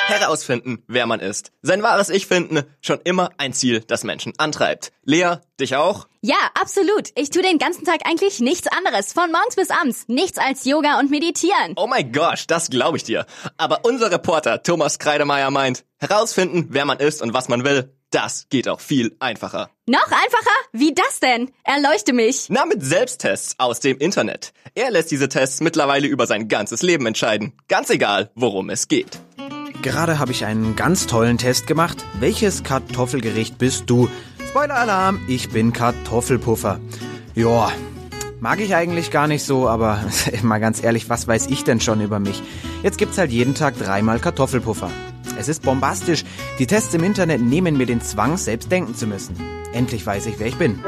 Herausfinden, 0.09 0.83
wer 0.87 1.07
man 1.07 1.21
ist. 1.21 1.53
Sein 1.63 1.83
wahres 1.83 2.09
Ich 2.09 2.27
finden, 2.27 2.63
schon 2.81 3.01
immer 3.05 3.31
ein 3.39 3.53
Ziel, 3.53 3.81
das 3.81 4.05
Menschen 4.05 4.33
antreibt. 4.39 4.93
Lea, 5.05 5.37
dich 5.61 5.77
auch? 5.77 6.09
Ja, 6.21 6.37
absolut. 6.55 7.11
Ich 7.15 7.31
tue 7.31 7.43
den 7.43 7.59
ganzen 7.59 7.85
Tag 7.85 8.01
eigentlich 8.05 8.41
nichts 8.41 8.67
anderes. 8.69 9.13
Von 9.13 9.31
morgens 9.31 9.57
bis 9.57 9.71
abends. 9.71 10.05
Nichts 10.09 10.39
als 10.39 10.65
Yoga 10.65 10.99
und 10.99 11.11
Meditieren. 11.11 11.75
Oh 11.77 11.87
mein 11.87 12.13
Gosh, 12.13 12.47
das 12.47 12.71
glaube 12.71 12.97
ich 12.97 13.05
dir. 13.05 13.27
Aber 13.57 13.81
unser 13.85 14.11
Reporter 14.11 14.63
Thomas 14.63 14.99
Kreidemeier 14.99 15.51
meint, 15.51 15.85
herausfinden, 15.99 16.69
wer 16.71 16.85
man 16.85 16.99
ist 16.99 17.23
und 17.23 17.35
was 17.35 17.49
man 17.49 17.65
will, 17.65 17.95
Das 18.11 18.47
geht 18.49 18.69
auch 18.69 18.81
viel 18.81 19.15
einfacher. 19.21 19.69
Noch 19.87 20.07
einfacher? 20.07 20.57
Wie 20.73 20.95
das 20.95 21.21
denn? 21.21 21.51
Erleuchte 21.63 22.15
mich. 22.15 22.47
Na, 22.49 22.65
mit 22.65 22.83
Selbsttests 22.83 23.57
aus 23.59 23.81
dem 23.81 23.99
Internet. 23.99 24.55
Er 24.75 24.91
lässt 24.91 25.11
diese 25.11 25.29
Tests 25.29 25.61
mittlerweile 25.61 26.07
über 26.07 26.27
sein 26.27 26.49
ganzes 26.49 26.81
Leben 26.83 27.05
entscheiden. 27.05 27.53
Ganz 27.69 27.91
egal, 27.91 28.31
worum 28.35 28.71
es 28.71 28.89
geht. 28.89 29.19
Gerade 29.89 30.19
habe 30.19 30.33
ich 30.33 30.45
einen 30.45 30.77
ganz 30.77 31.07
tollen 31.07 31.39
Test 31.39 31.67
gemacht. 31.67 32.05
Welches 32.21 32.63
Kartoffelgericht 32.63 33.57
bist 33.57 33.85
du? 33.87 34.11
Spoiler-Alarm, 34.51 35.19
ich 35.29 35.49
bin 35.49 35.73
Kartoffelpuffer. 35.73 36.79
Joa, 37.35 37.73
mag 38.39 38.61
ich 38.61 38.75
eigentlich 38.75 39.11
gar 39.11 39.27
nicht 39.29 39.45
so, 39.45 39.67
aber 39.67 40.05
mal 40.43 40.59
ganz 40.59 40.85
ehrlich, 40.85 41.09
was 41.09 41.27
weiß 41.27 41.47
ich 41.47 41.65
denn 41.65 41.81
schon 41.81 42.03
über 42.03 42.19
mich? 42.19 42.43
Jetzt 42.83 42.99
gibt's 42.99 43.17
halt 43.17 43.31
jeden 43.31 43.55
Tag 43.55 43.79
dreimal 43.79 44.19
Kartoffelpuffer. 44.19 44.91
Es 45.39 45.49
ist 45.49 45.63
bombastisch. 45.63 46.27
Die 46.59 46.67
Tests 46.67 46.93
im 46.93 47.03
Internet 47.03 47.41
nehmen 47.41 47.79
mir 47.79 47.87
den 47.87 48.03
Zwang, 48.03 48.37
selbst 48.37 48.71
denken 48.71 48.95
zu 48.95 49.07
müssen. 49.07 49.37
Endlich 49.73 50.05
weiß 50.05 50.27
ich, 50.27 50.39
wer 50.39 50.49
ich 50.49 50.57
bin. 50.57 50.81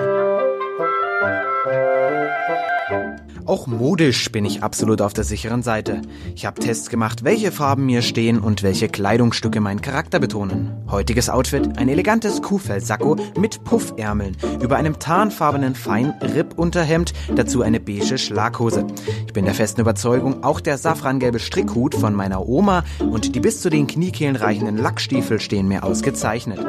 Auch 3.50 3.66
modisch 3.66 4.30
bin 4.30 4.44
ich 4.44 4.62
absolut 4.62 5.02
auf 5.02 5.12
der 5.12 5.24
sicheren 5.24 5.64
Seite. 5.64 6.02
Ich 6.36 6.46
habe 6.46 6.60
Tests 6.60 6.88
gemacht, 6.88 7.24
welche 7.24 7.50
Farben 7.50 7.84
mir 7.84 8.00
stehen 8.00 8.38
und 8.38 8.62
welche 8.62 8.88
Kleidungsstücke 8.88 9.60
meinen 9.60 9.82
Charakter 9.82 10.20
betonen. 10.20 10.70
Heutiges 10.88 11.28
Outfit, 11.28 11.76
ein 11.76 11.88
elegantes 11.88 12.42
Kuhfellsacko 12.42 13.16
mit 13.36 13.64
Puffärmeln, 13.64 14.36
über 14.62 14.76
einem 14.76 15.00
tarnfarbenen 15.00 15.74
Fein-Rippunterhemd, 15.74 17.12
dazu 17.34 17.62
eine 17.62 17.80
beige 17.80 18.18
Schlaghose. 18.18 18.86
Ich 19.26 19.32
bin 19.32 19.46
der 19.46 19.54
festen 19.54 19.80
Überzeugung, 19.80 20.44
auch 20.44 20.60
der 20.60 20.78
safrangelbe 20.78 21.40
Strickhut 21.40 21.96
von 21.96 22.14
meiner 22.14 22.48
Oma 22.48 22.84
und 23.00 23.34
die 23.34 23.40
bis 23.40 23.60
zu 23.60 23.68
den 23.68 23.88
Kniekehlen 23.88 24.36
reichenden 24.36 24.76
Lackstiefel 24.76 25.40
stehen 25.40 25.66
mir 25.66 25.82
ausgezeichnet. 25.82 26.64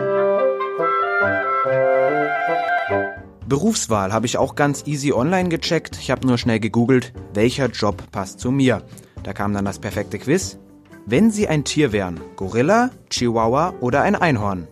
Berufswahl 3.51 4.13
habe 4.13 4.27
ich 4.27 4.38
auch 4.38 4.55
ganz 4.55 4.88
easy 4.88 5.12
online 5.12 5.50
gecheckt. 5.50 5.98
Ich 6.00 6.10
habe 6.10 6.25
nur 6.25 6.38
schnell 6.38 6.62
gegoogelt, 6.62 7.12
welcher 7.34 7.67
Job 7.67 8.01
passt 8.13 8.39
zu 8.39 8.50
mir. 8.50 8.81
Da 9.24 9.34
kam 9.34 9.53
dann 9.53 9.65
das 9.65 9.77
perfekte 9.77 10.20
Quiz. 10.20 10.58
Wenn 11.05 11.31
Sie 11.31 11.50
ein 11.50 11.65
Tier 11.65 11.91
wären, 11.91 12.22
Gorilla, 12.38 12.91
Chihuahua 13.10 13.74
oder 13.81 14.03
ein 14.03 14.15
Einhorn? 14.15 14.70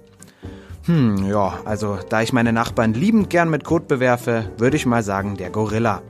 Hm, 0.86 1.26
ja, 1.30 1.60
also 1.66 2.00
da 2.08 2.22
ich 2.22 2.32
meine 2.32 2.54
Nachbarn 2.54 2.94
liebend 2.94 3.30
gern 3.30 3.50
mit 3.50 3.66
Kot 3.66 3.90
bewerfe, 3.90 4.50
würde 4.58 4.78
ich 4.78 4.86
mal 4.86 5.04
sagen, 5.04 5.36
der 5.36 5.50
Gorilla. 5.50 6.02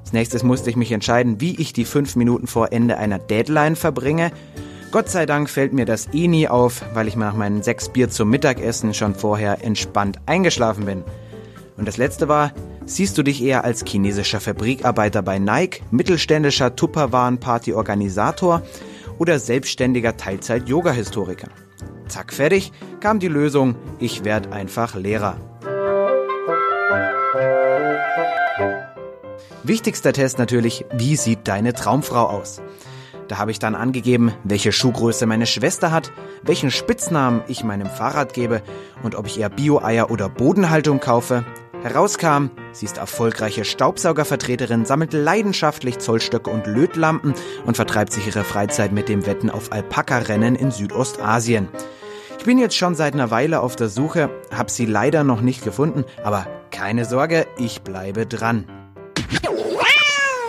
Als 0.00 0.14
nächstes 0.14 0.42
musste 0.42 0.70
ich 0.70 0.76
mich 0.76 0.92
entscheiden, 0.92 1.42
wie 1.42 1.60
ich 1.60 1.74
die 1.74 1.84
fünf 1.84 2.16
Minuten 2.16 2.46
vor 2.46 2.72
Ende 2.72 2.96
einer 2.96 3.18
Deadline 3.18 3.76
verbringe. 3.76 4.32
Gott 4.90 5.10
sei 5.10 5.26
Dank 5.26 5.50
fällt 5.50 5.74
mir 5.74 5.84
das 5.84 6.08
eh 6.14 6.28
nie 6.28 6.48
auf, 6.48 6.82
weil 6.94 7.08
ich 7.08 7.16
nach 7.16 7.34
meinen 7.34 7.62
sechs 7.62 7.90
Bier 7.90 8.08
zum 8.08 8.30
Mittagessen 8.30 8.94
schon 8.94 9.14
vorher 9.14 9.62
entspannt 9.62 10.18
eingeschlafen 10.24 10.86
bin. 10.86 11.04
Und 11.76 11.86
das 11.86 11.96
letzte 11.96 12.28
war, 12.28 12.52
siehst 12.84 13.18
du 13.18 13.22
dich 13.22 13.42
eher 13.42 13.64
als 13.64 13.84
chinesischer 13.86 14.40
Fabrikarbeiter 14.40 15.22
bei 15.22 15.38
Nike, 15.38 15.82
mittelständischer 15.90 16.74
Tupperwaren-Party-Organisator 16.74 18.62
oder 19.18 19.38
selbstständiger 19.38 20.16
Teilzeit-Yoga-Historiker? 20.16 21.48
Zack, 22.08 22.32
fertig, 22.32 22.72
kam 23.00 23.18
die 23.18 23.28
Lösung, 23.28 23.74
ich 23.98 24.24
werd 24.24 24.52
einfach 24.52 24.94
Lehrer. 24.94 25.36
Wichtigster 29.64 30.12
Test 30.12 30.38
natürlich, 30.38 30.84
wie 30.92 31.16
sieht 31.16 31.48
deine 31.48 31.72
Traumfrau 31.72 32.28
aus? 32.28 32.62
Da 33.26 33.38
habe 33.38 33.50
ich 33.50 33.58
dann 33.58 33.74
angegeben, 33.74 34.32
welche 34.44 34.70
Schuhgröße 34.70 35.26
meine 35.26 35.46
Schwester 35.46 35.90
hat, 35.90 36.12
welchen 36.42 36.70
Spitznamen 36.70 37.42
ich 37.48 37.64
meinem 37.64 37.88
Fahrrad 37.88 38.32
gebe 38.32 38.62
und 39.02 39.16
ob 39.16 39.26
ich 39.26 39.40
eher 39.40 39.48
Bio-Eier 39.48 40.10
oder 40.12 40.28
Bodenhaltung 40.28 41.00
kaufe. 41.00 41.44
Herauskam, 41.88 42.50
sie 42.72 42.84
ist 42.84 42.98
erfolgreiche 42.98 43.64
Staubsaugervertreterin, 43.64 44.84
sammelt 44.84 45.12
leidenschaftlich 45.12 45.98
Zollstöcke 45.98 46.50
und 46.50 46.66
Lötlampen 46.66 47.32
und 47.64 47.76
vertreibt 47.76 48.12
sich 48.12 48.26
ihre 48.26 48.42
Freizeit 48.42 48.90
mit 48.90 49.08
dem 49.08 49.24
Wetten 49.24 49.50
auf 49.50 49.70
Alpaka-Rennen 49.70 50.56
in 50.56 50.72
Südostasien. 50.72 51.68
Ich 52.40 52.44
bin 52.44 52.58
jetzt 52.58 52.76
schon 52.76 52.96
seit 52.96 53.14
einer 53.14 53.30
Weile 53.30 53.60
auf 53.60 53.76
der 53.76 53.88
Suche, 53.88 54.30
hab 54.52 54.68
sie 54.68 54.84
leider 54.84 55.22
noch 55.22 55.42
nicht 55.42 55.62
gefunden, 55.62 56.04
aber 56.24 56.48
keine 56.72 57.04
Sorge, 57.04 57.46
ich 57.56 57.82
bleibe 57.82 58.26
dran. 58.26 58.66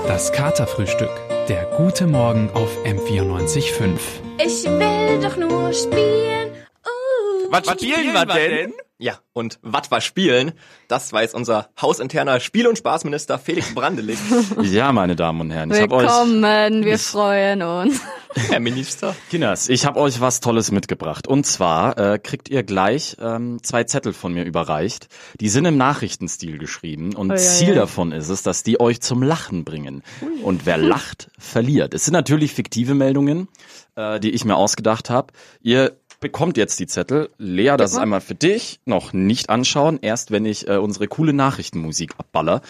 Das 0.07 0.33
Katerfrühstück. 0.33 1.12
Der 1.47 1.65
gute 1.77 2.07
Morgen 2.07 2.49
auf 2.55 2.75
M94.5. 2.83 3.99
Ich 4.43 4.63
will 4.63 5.19
doch 5.21 5.38
nur 5.38 5.71
spielen. 5.71 6.49
Uh. 6.83 7.51
Was 7.51 7.69
spielen 7.69 8.12
wir 8.12 8.25
denn? 8.25 8.73
Ja, 8.99 9.19
und 9.31 9.60
was 9.62 9.91
war 9.91 10.01
spielen? 10.01 10.53
Das 10.88 11.13
weiß 11.13 11.36
unser 11.36 11.69
hausinterner 11.79 12.39
Spiel- 12.39 12.65
und 12.65 12.79
Spaßminister 12.79 13.38
Felix 13.38 13.75
Brandelig. 13.75 14.17
ja, 14.63 14.91
meine 14.91 15.15
Damen 15.15 15.39
und 15.39 15.51
Herren, 15.51 15.69
ich 15.69 15.79
habe 15.79 15.93
euch... 15.97 16.07
Willkommen, 16.07 16.83
wir 16.83 16.97
freuen 16.97 17.62
uns. 17.62 18.01
Herr 18.33 18.60
Minister. 18.60 19.15
Kinders, 19.29 19.69
ich 19.69 19.86
habe 19.86 19.99
euch 19.99 20.19
was 20.19 20.39
Tolles 20.39 20.71
mitgebracht. 20.71 21.27
Und 21.27 21.45
zwar 21.45 21.95
äh, 21.99 22.17
kriegt 22.17 22.49
ihr 22.49 22.63
gleich 22.63 23.17
ähm, 23.19 23.60
zwei 23.62 23.83
Zettel 23.83 24.13
von 24.13 24.33
mir 24.33 24.45
überreicht. 24.45 25.10
Die 25.39 25.49
sind 25.49 25.65
im 25.65 25.77
Nachrichtenstil 25.77 26.57
geschrieben. 26.57 27.15
Und 27.15 27.29
Oh, 27.29 27.33
ja, 27.36 27.39
Ziel 27.39 27.69
ja. 27.69 27.75
davon 27.75 28.12
ist 28.12 28.29
es, 28.29 28.41
dass 28.41 28.63
die 28.63 28.79
euch 28.79 28.99
zum 29.01 29.21
Lachen 29.21 29.63
bringen. 29.63 30.01
Und 30.41 30.65
wer 30.65 30.77
lacht, 30.77 31.29
verliert. 31.38 31.93
Es 31.93 32.05
sind 32.05 32.13
natürlich 32.13 32.51
fiktive 32.51 32.95
Meldungen, 32.95 33.47
äh, 33.95 34.19
die 34.19 34.31
ich 34.31 34.43
mir 34.43 34.55
ausgedacht 34.55 35.12
habe. 35.12 35.33
Ihr 35.62 35.99
bekommt 36.19 36.58
jetzt 36.58 36.80
die 36.80 36.88
Zettel. 36.88 37.30
Lea, 37.38 37.75
das 37.77 37.91
ist 37.91 37.97
einmal 37.97 38.21
für 38.21 38.36
dich. 38.36 38.80
Noch 38.86 39.13
nicht 39.13 39.49
anschauen. 39.49 39.99
Erst 40.01 40.32
wenn 40.32 40.45
ich 40.45 40.67
äh, 40.67 40.77
unsere 40.77 41.08
coole 41.08 41.34
Nachrichtenmusik 41.34 42.15
abballer. 42.17 42.62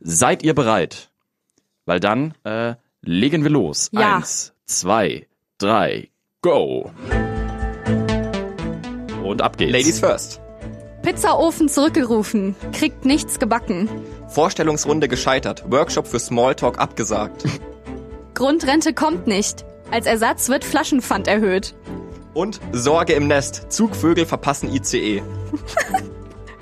Seid 0.00 0.42
ihr 0.42 0.54
bereit? 0.54 1.10
Weil 1.84 2.00
dann 2.00 2.34
äh, 2.44 2.74
legen 3.02 3.42
wir 3.42 3.50
los. 3.50 3.90
Ja. 3.92 4.16
Eins, 4.16 4.52
zwei, 4.66 5.26
drei, 5.58 6.10
go. 6.42 6.90
Und 9.22 9.42
ab 9.42 9.56
geht's. 9.56 9.72
Ladies 9.72 10.00
first. 10.00 10.40
Pizzaofen 11.02 11.68
zurückgerufen, 11.68 12.56
kriegt 12.72 13.04
nichts 13.04 13.38
gebacken. 13.38 13.88
Vorstellungsrunde 14.28 15.06
gescheitert. 15.06 15.64
Workshop 15.70 16.08
für 16.08 16.18
Smalltalk 16.18 16.78
abgesagt. 16.80 17.44
Grundrente 18.34 18.92
kommt 18.92 19.28
nicht. 19.28 19.64
Als 19.92 20.06
Ersatz 20.06 20.48
wird 20.48 20.64
Flaschenpfand 20.64 21.28
erhöht. 21.28 21.74
Und 22.36 22.60
Sorge 22.72 23.14
im 23.14 23.28
Nest. 23.28 23.72
Zugvögel 23.72 24.26
verpassen. 24.26 24.70
ICE. 24.72 25.22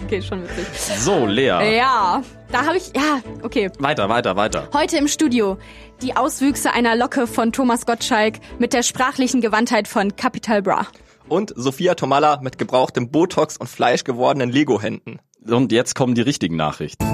Okay, 0.04 0.20
schon 0.20 0.42
witzig. 0.42 0.66
So, 0.98 1.24
Lea. 1.24 1.78
Ja, 1.78 2.22
da 2.52 2.66
habe 2.66 2.76
ich, 2.76 2.92
ja, 2.94 3.22
okay. 3.42 3.70
Weiter, 3.78 4.10
weiter, 4.10 4.37
weiter. 4.37 4.68
Heute 4.74 4.98
im 4.98 5.08
Studio 5.08 5.56
die 6.02 6.14
Auswüchse 6.14 6.74
einer 6.74 6.94
Locke 6.94 7.26
von 7.26 7.52
Thomas 7.52 7.87
Gottschalk 7.87 8.34
mit 8.58 8.74
der 8.74 8.82
sprachlichen 8.82 9.40
Gewandtheit 9.40 9.88
von 9.88 10.14
Capital 10.14 10.60
Bra. 10.60 10.87
Und 11.26 11.54
Sophia 11.56 11.94
Tomalla 11.94 12.38
mit 12.42 12.58
gebrauchtem 12.58 13.10
Botox 13.10 13.56
und 13.56 13.66
Fleisch 13.66 14.04
gewordenen 14.04 14.50
Lego-Händen. 14.50 15.20
Und 15.46 15.72
jetzt 15.72 15.94
kommen 15.94 16.14
die 16.14 16.20
richtigen 16.20 16.56
Nachrichten. 16.56 17.06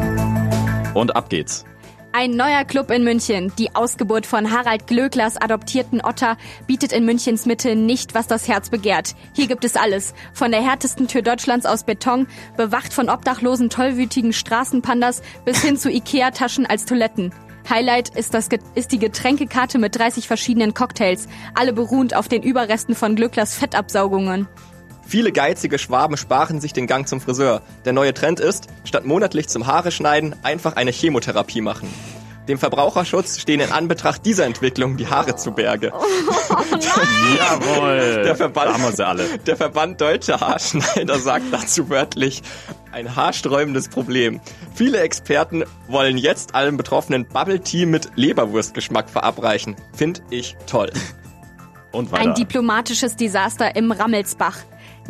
Und 0.95 1.15
ab 1.15 1.31
geht's. 1.31 1.65
Ein 2.13 2.33
neuer 2.33 2.65
Club 2.65 2.91
in 2.91 3.05
München, 3.05 3.53
die 3.57 3.73
Ausgeburt 3.77 4.27
von 4.27 4.51
Harald 4.51 4.89
Glöcklers 4.89 5.37
adoptierten 5.37 6.01
Otter, 6.05 6.37
bietet 6.67 6.93
in 6.93 7.05
Münchens 7.05 7.47
Mitte 7.47 7.77
nicht, 7.77 8.15
was 8.15 8.27
das 8.27 8.49
Herz 8.49 8.69
begehrt. 8.69 9.15
Hier 9.33 9.47
gibt 9.47 9.65
es 9.65 9.77
alles. 9.77 10.13
Von 10.33 10.51
der 10.51 10.61
härtesten 10.61 11.07
Tür 11.07 11.23
Deutschlands 11.23 11.67
aus 11.67 11.85
Beton, 11.85 12.27
bewacht 12.57 12.93
von 12.93 13.09
obdachlosen, 13.09 13.71
tollwütigen 13.71 14.33
Straßenpandas 14.33 15.23
bis 15.45 15.63
hin 15.63 15.77
zu 15.77 15.89
Ikea-Taschen 15.89 16.67
als 16.67 16.85
Toiletten. 16.85 17.33
Highlight 17.69 18.09
ist, 18.17 18.35
das, 18.35 18.49
ist 18.75 18.91
die 18.91 18.99
Getränkekarte 18.99 19.79
mit 19.79 19.97
30 19.97 20.27
verschiedenen 20.27 20.75
Cocktails, 20.75 21.29
alle 21.55 21.73
beruhend 21.73 22.17
auf 22.17 22.27
den 22.27 22.43
Überresten 22.43 22.97
von 22.97 23.15
Glöcklers 23.15 23.55
Fettabsaugungen. 23.55 24.49
Viele 25.07 25.33
geizige 25.33 25.79
Schwaben 25.79 26.17
sparen 26.17 26.61
sich 26.61 26.73
den 26.73 26.87
Gang 26.87 27.09
zum 27.09 27.21
Friseur. 27.21 27.63
Der 27.85 27.93
neue 27.93 28.15
Trend 28.15 28.41
ist, 28.41 28.69
statt 28.85 29.05
monatlich 29.05 29.49
zum 29.49 29.67
Haare 29.67 29.91
schneiden, 29.91 30.37
einfach 30.43 30.77
eine 30.77 30.93
Chemotherapie 30.93 31.61
machen. 31.61 31.89
Dem 32.49 32.59
Verbraucherschutz 32.59 33.39
stehen 33.39 33.61
in 33.61 33.71
Anbetracht 33.71 34.27
dieser 34.27 34.45
Entwicklung 34.45 34.97
die 34.97 35.07
Haare 35.07 35.37
zu 35.37 35.53
Berge. 35.53 35.89
Jawohl. 37.39 38.23
Der 38.25 38.35
Verband, 38.35 38.73
haben 38.73 38.83
wir 38.83 38.93
sie 38.93 39.07
alle. 39.07 39.39
der 39.39 39.57
Verband 39.57 40.01
Deutscher 40.01 40.41
Haarschneider 40.41 41.19
sagt 41.21 41.45
dazu 41.53 41.91
wörtlich, 41.91 42.43
ein 42.91 43.15
haarsträubendes 43.15 43.89
Problem. 43.89 44.41
Viele 44.75 44.99
Experten 44.99 45.65
wollen 45.87 46.19
jetzt 46.19 46.55
allen 46.55 46.77
Betroffenen 46.77 47.25
Bubble 47.29 47.61
Tea 47.61 47.87
mit 47.87 48.09
Leberwurstgeschmack 48.17 49.11
verabreichen. 49.11 49.77
Find 49.93 50.23
ich 50.31 50.57
toll. 50.67 50.91
Und 51.93 52.11
weiter. 52.11 52.23
Ein 52.23 52.35
diplomatisches 52.35 53.15
Desaster 53.17 53.77
im 53.77 53.93
Rammelsbach. 53.93 54.57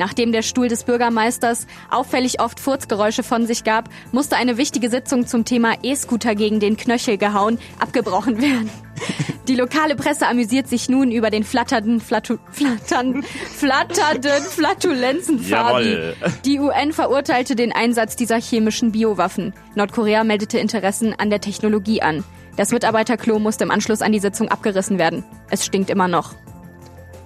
Nachdem 0.00 0.32
der 0.32 0.40
Stuhl 0.40 0.68
des 0.68 0.84
Bürgermeisters 0.84 1.66
auffällig 1.90 2.40
oft 2.40 2.58
Furzgeräusche 2.58 3.22
von 3.22 3.46
sich 3.46 3.64
gab, 3.64 3.90
musste 4.12 4.36
eine 4.36 4.56
wichtige 4.56 4.88
Sitzung 4.88 5.26
zum 5.26 5.44
Thema 5.44 5.74
E-Scooter 5.82 6.34
gegen 6.34 6.58
den 6.58 6.78
Knöchel 6.78 7.18
gehauen 7.18 7.58
abgebrochen 7.78 8.40
werden. 8.40 8.70
Die 9.48 9.56
lokale 9.56 9.96
Presse 9.96 10.26
amüsiert 10.26 10.68
sich 10.68 10.88
nun 10.88 11.10
über 11.10 11.28
den 11.28 11.44
flatternden, 11.44 12.00
Flatu, 12.00 12.38
flattern, 12.50 13.22
flatternden 13.22 14.42
Flatulenzen 14.42 15.38
Fabi. 15.38 16.14
Die 16.46 16.58
UN 16.58 16.94
verurteilte 16.94 17.54
den 17.54 17.70
Einsatz 17.70 18.16
dieser 18.16 18.40
chemischen 18.40 18.92
Biowaffen. 18.92 19.52
Nordkorea 19.74 20.24
meldete 20.24 20.58
Interessen 20.58 21.14
an 21.18 21.28
der 21.28 21.42
Technologie 21.42 22.00
an. 22.00 22.24
Das 22.56 22.72
Mitarbeiterklo 22.72 23.38
musste 23.38 23.64
im 23.64 23.70
Anschluss 23.70 24.00
an 24.00 24.12
die 24.12 24.18
Sitzung 24.18 24.48
abgerissen 24.48 24.98
werden. 24.98 25.24
Es 25.50 25.66
stinkt 25.66 25.90
immer 25.90 26.08
noch. 26.08 26.34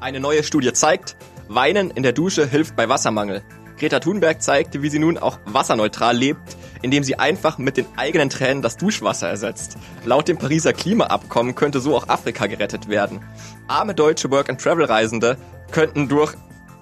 Eine 0.00 0.18
neue 0.18 0.42
Studie 0.42 0.72
zeigt, 0.72 1.14
Weinen 1.48 1.90
in 1.90 2.02
der 2.02 2.12
Dusche 2.12 2.46
hilft 2.46 2.76
bei 2.76 2.88
Wassermangel. 2.88 3.42
Greta 3.78 4.00
Thunberg 4.00 4.40
zeigte, 4.40 4.82
wie 4.82 4.88
sie 4.88 4.98
nun 4.98 5.18
auch 5.18 5.38
wasserneutral 5.46 6.16
lebt, 6.16 6.56
indem 6.82 7.02
sie 7.02 7.18
einfach 7.18 7.58
mit 7.58 7.76
den 7.76 7.86
eigenen 7.96 8.30
Tränen 8.30 8.62
das 8.62 8.76
Duschwasser 8.76 9.28
ersetzt. 9.28 9.76
Laut 10.04 10.28
dem 10.28 10.38
Pariser 10.38 10.72
Klimaabkommen 10.72 11.54
könnte 11.54 11.80
so 11.80 11.96
auch 11.96 12.08
Afrika 12.08 12.46
gerettet 12.46 12.88
werden. 12.88 13.20
Arme 13.66 13.94
deutsche 13.94 14.30
Work-and-Travel-Reisende 14.30 15.36
könnten 15.70 16.08
durch 16.08 16.34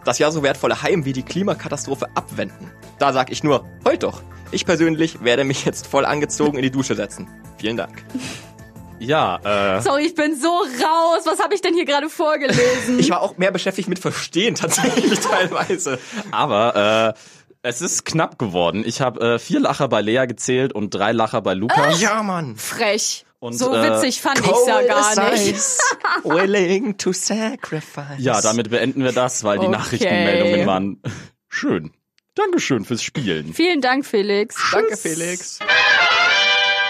das 0.04 0.18
ja 0.18 0.30
so 0.30 0.42
wertvolle 0.42 0.82
Heimweh 0.82 1.12
die 1.12 1.22
Klimakatastrophe 1.22 2.08
abwenden. 2.14 2.70
Da 2.98 3.12
sag 3.12 3.30
ich 3.30 3.42
nur, 3.42 3.64
heut 3.84 4.02
doch. 4.02 4.22
Ich 4.50 4.66
persönlich 4.66 5.24
werde 5.24 5.44
mich 5.44 5.64
jetzt 5.64 5.86
voll 5.86 6.04
angezogen 6.04 6.58
in 6.58 6.62
die 6.62 6.70
Dusche 6.70 6.94
setzen. 6.94 7.28
Vielen 7.56 7.76
Dank. 7.76 8.04
Ja, 9.04 9.76
äh. 9.78 9.80
Sorry, 9.82 10.06
ich 10.06 10.14
bin 10.14 10.38
so 10.40 10.48
raus. 10.48 11.22
Was 11.24 11.40
habe 11.40 11.54
ich 11.54 11.60
denn 11.60 11.74
hier 11.74 11.84
gerade 11.84 12.08
vorgelesen? 12.08 12.98
Ich 12.98 13.10
war 13.10 13.20
auch 13.20 13.36
mehr 13.38 13.50
beschäftigt 13.50 13.88
mit 13.88 13.98
Verstehen 13.98 14.54
tatsächlich 14.54 15.18
teilweise. 15.20 15.98
Aber 16.30 17.14
äh, 17.14 17.20
es 17.62 17.80
ist 17.80 18.04
knapp 18.04 18.38
geworden. 18.38 18.82
Ich 18.86 19.00
habe 19.00 19.34
äh, 19.34 19.38
vier 19.38 19.60
Lacher 19.60 19.88
bei 19.88 20.00
Lea 20.00 20.26
gezählt 20.26 20.72
und 20.72 20.90
drei 20.90 21.12
Lacher 21.12 21.42
bei 21.42 21.54
Lukas. 21.54 22.00
Ja, 22.00 22.22
Mann. 22.22 22.56
Frech. 22.56 23.24
Und, 23.38 23.54
so 23.54 23.74
äh, 23.74 23.90
witzig 23.90 24.20
fand 24.20 24.38
ich's 24.38 24.66
ja 24.68 24.82
gar 24.82 25.32
nicht. 25.32 25.56
Willing 26.22 26.96
to 26.96 27.12
sacrifice. 27.12 28.18
Ja, 28.18 28.40
damit 28.40 28.70
beenden 28.70 29.02
wir 29.02 29.12
das, 29.12 29.42
weil 29.42 29.58
die 29.58 29.66
Okay. 29.66 29.76
Nachrichtenmeldungen 29.76 30.66
waren 30.66 31.02
schön. 31.48 31.92
Dankeschön 32.34 32.84
fürs 32.84 33.02
Spielen. 33.02 33.52
Vielen 33.52 33.80
Dank, 33.80 34.06
Felix. 34.06 34.56
Danke, 34.72 34.96
Felix. 34.96 35.58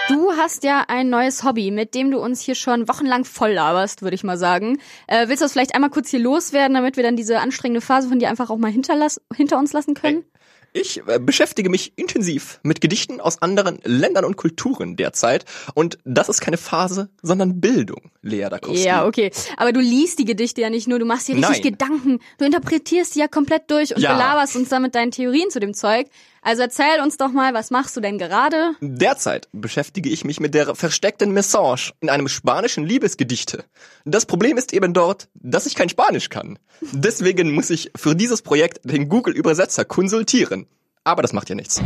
Du 0.09 0.31
hast 0.33 0.63
ja 0.63 0.83
ein 0.87 1.09
neues 1.09 1.43
Hobby, 1.43 1.71
mit 1.71 1.95
dem 1.95 2.11
du 2.11 2.19
uns 2.19 2.41
hier 2.41 2.55
schon 2.55 2.87
wochenlang 2.89 3.23
voll 3.23 3.51
laberst, 3.53 4.01
würde 4.01 4.15
ich 4.15 4.23
mal 4.23 4.37
sagen. 4.37 4.79
Äh, 5.07 5.27
willst 5.29 5.41
du 5.41 5.45
das 5.45 5.53
vielleicht 5.53 5.75
einmal 5.75 5.89
kurz 5.89 6.09
hier 6.09 6.19
loswerden, 6.19 6.73
damit 6.73 6.97
wir 6.97 7.03
dann 7.03 7.15
diese 7.15 7.39
anstrengende 7.39 7.79
Phase 7.81 8.09
von 8.09 8.19
dir 8.19 8.29
einfach 8.29 8.49
auch 8.49 8.57
mal 8.57 8.71
hinter 8.71 9.57
uns 9.57 9.73
lassen 9.73 9.93
können? 9.93 10.25
Ich 10.73 11.01
äh, 11.07 11.19
beschäftige 11.19 11.69
mich 11.69 11.93
intensiv 11.97 12.59
mit 12.63 12.81
Gedichten 12.81 13.21
aus 13.21 13.41
anderen 13.41 13.79
Ländern 13.83 14.25
und 14.25 14.35
Kulturen 14.35 14.95
derzeit. 14.97 15.45
Und 15.75 15.99
das 16.03 16.29
ist 16.29 16.41
keine 16.41 16.57
Phase, 16.57 17.09
sondern 17.21 17.61
Bildung, 17.61 18.11
Lea 18.21 18.47
Dakowski. 18.49 18.83
Ja, 18.83 19.05
okay. 19.05 19.31
Aber 19.55 19.71
du 19.71 19.79
liest 19.79 20.17
die 20.19 20.25
Gedichte 20.25 20.61
ja 20.61 20.69
nicht 20.71 20.87
nur, 20.87 20.97
du 20.99 21.05
machst 21.05 21.27
dir 21.27 21.35
richtig 21.35 21.63
Nein. 21.63 21.71
Gedanken. 21.71 22.19
Du 22.39 22.45
interpretierst 22.45 23.15
die 23.15 23.19
ja 23.19 23.27
komplett 23.27 23.69
durch 23.69 23.95
und 23.95 24.01
Ja. 24.01 24.13
belaberst 24.13 24.55
uns 24.55 24.69
dann 24.69 24.81
mit 24.81 24.95
deinen 24.95 25.11
Theorien 25.11 25.49
zu 25.51 25.59
dem 25.59 25.73
Zeug. 25.75 26.07
Also 26.45 26.61
erzähl 26.61 27.01
uns 27.01 27.15
doch 27.15 27.31
mal, 27.31 27.53
was 27.53 27.71
machst 27.71 27.95
du 27.95 28.01
denn 28.01 28.17
gerade? 28.17 28.75
Derzeit 28.81 29.47
beschäftige 29.53 30.09
ich 30.09 30.25
mich 30.25 30.41
mit 30.41 30.53
der 30.53 30.75
versteckten 30.75 31.31
Message 31.31 31.93
in 32.01 32.09
einem 32.09 32.27
spanischen 32.27 32.83
Liebesgedichte. 32.85 33.63
Das 34.03 34.25
Problem 34.25 34.57
ist 34.57 34.73
eben 34.73 34.93
dort, 34.93 35.29
dass 35.35 35.65
ich 35.65 35.75
kein 35.75 35.87
Spanisch 35.87 36.27
kann. 36.27 36.59
Deswegen 36.91 37.53
muss 37.53 37.69
ich 37.69 37.91
für 37.95 38.13
dieses 38.13 38.41
Projekt 38.41 38.81
den 38.83 39.07
Google-Übersetzer 39.07 39.85
konsultieren. 39.85 40.67
Aber 41.05 41.21
das 41.21 41.31
macht 41.31 41.47
ja 41.47 41.55
nichts. 41.55 41.81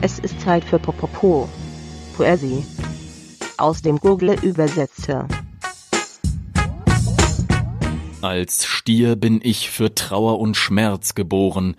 Es 0.00 0.18
ist 0.18 0.40
Zeit 0.40 0.64
für 0.64 0.78
Popopo. 0.78 1.46
Poesie. 2.16 2.64
Aus 3.58 3.82
dem 3.82 3.98
Google 3.98 4.38
übersetzte. 4.40 5.28
Als 8.22 8.64
Stier 8.64 9.14
bin 9.16 9.40
ich 9.42 9.70
für 9.70 9.94
Trauer 9.94 10.40
und 10.40 10.56
Schmerz 10.56 11.14
geboren. 11.14 11.76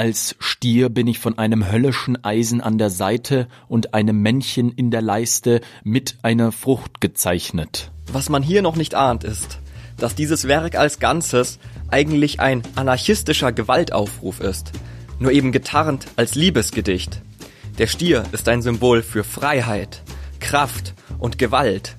Als 0.00 0.34
Stier 0.38 0.88
bin 0.88 1.06
ich 1.08 1.18
von 1.18 1.36
einem 1.36 1.70
höllischen 1.70 2.24
Eisen 2.24 2.62
an 2.62 2.78
der 2.78 2.88
Seite 2.88 3.48
und 3.68 3.92
einem 3.92 4.22
Männchen 4.22 4.72
in 4.72 4.90
der 4.90 5.02
Leiste 5.02 5.60
mit 5.84 6.16
einer 6.22 6.52
Frucht 6.52 7.02
gezeichnet. 7.02 7.90
Was 8.10 8.30
man 8.30 8.42
hier 8.42 8.62
noch 8.62 8.76
nicht 8.76 8.94
ahnt 8.94 9.24
ist, 9.24 9.58
dass 9.98 10.14
dieses 10.14 10.48
Werk 10.48 10.74
als 10.74 11.00
Ganzes 11.00 11.58
eigentlich 11.88 12.40
ein 12.40 12.62
anarchistischer 12.76 13.52
Gewaltaufruf 13.52 14.40
ist, 14.40 14.72
nur 15.18 15.32
eben 15.32 15.52
getarnt 15.52 16.06
als 16.16 16.34
Liebesgedicht. 16.34 17.20
Der 17.76 17.86
Stier 17.86 18.24
ist 18.32 18.48
ein 18.48 18.62
Symbol 18.62 19.02
für 19.02 19.22
Freiheit, 19.22 20.00
Kraft 20.38 20.94
und 21.18 21.36
Gewalt, 21.36 21.94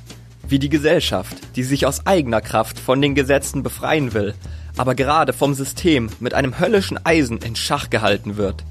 wie 0.48 0.58
die 0.58 0.70
Gesellschaft, 0.70 1.38
die 1.56 1.62
sich 1.62 1.86
aus 1.86 2.08
eigener 2.08 2.42
Kraft 2.42 2.80
von 2.80 3.00
den 3.00 3.14
Gesetzen 3.14 3.62
befreien 3.62 4.16
will, 4.16 4.34
aber 4.78 4.96
gerade 4.96 5.34
vom 5.34 5.54
System 5.54 6.10
mit 6.20 6.34
einem 6.34 6.60
höllischen 6.60 7.04
Eisen 7.06 7.40
in 7.40 7.56
Schach 7.56 7.90
gehalten 7.90 8.38
wird. 8.38 8.64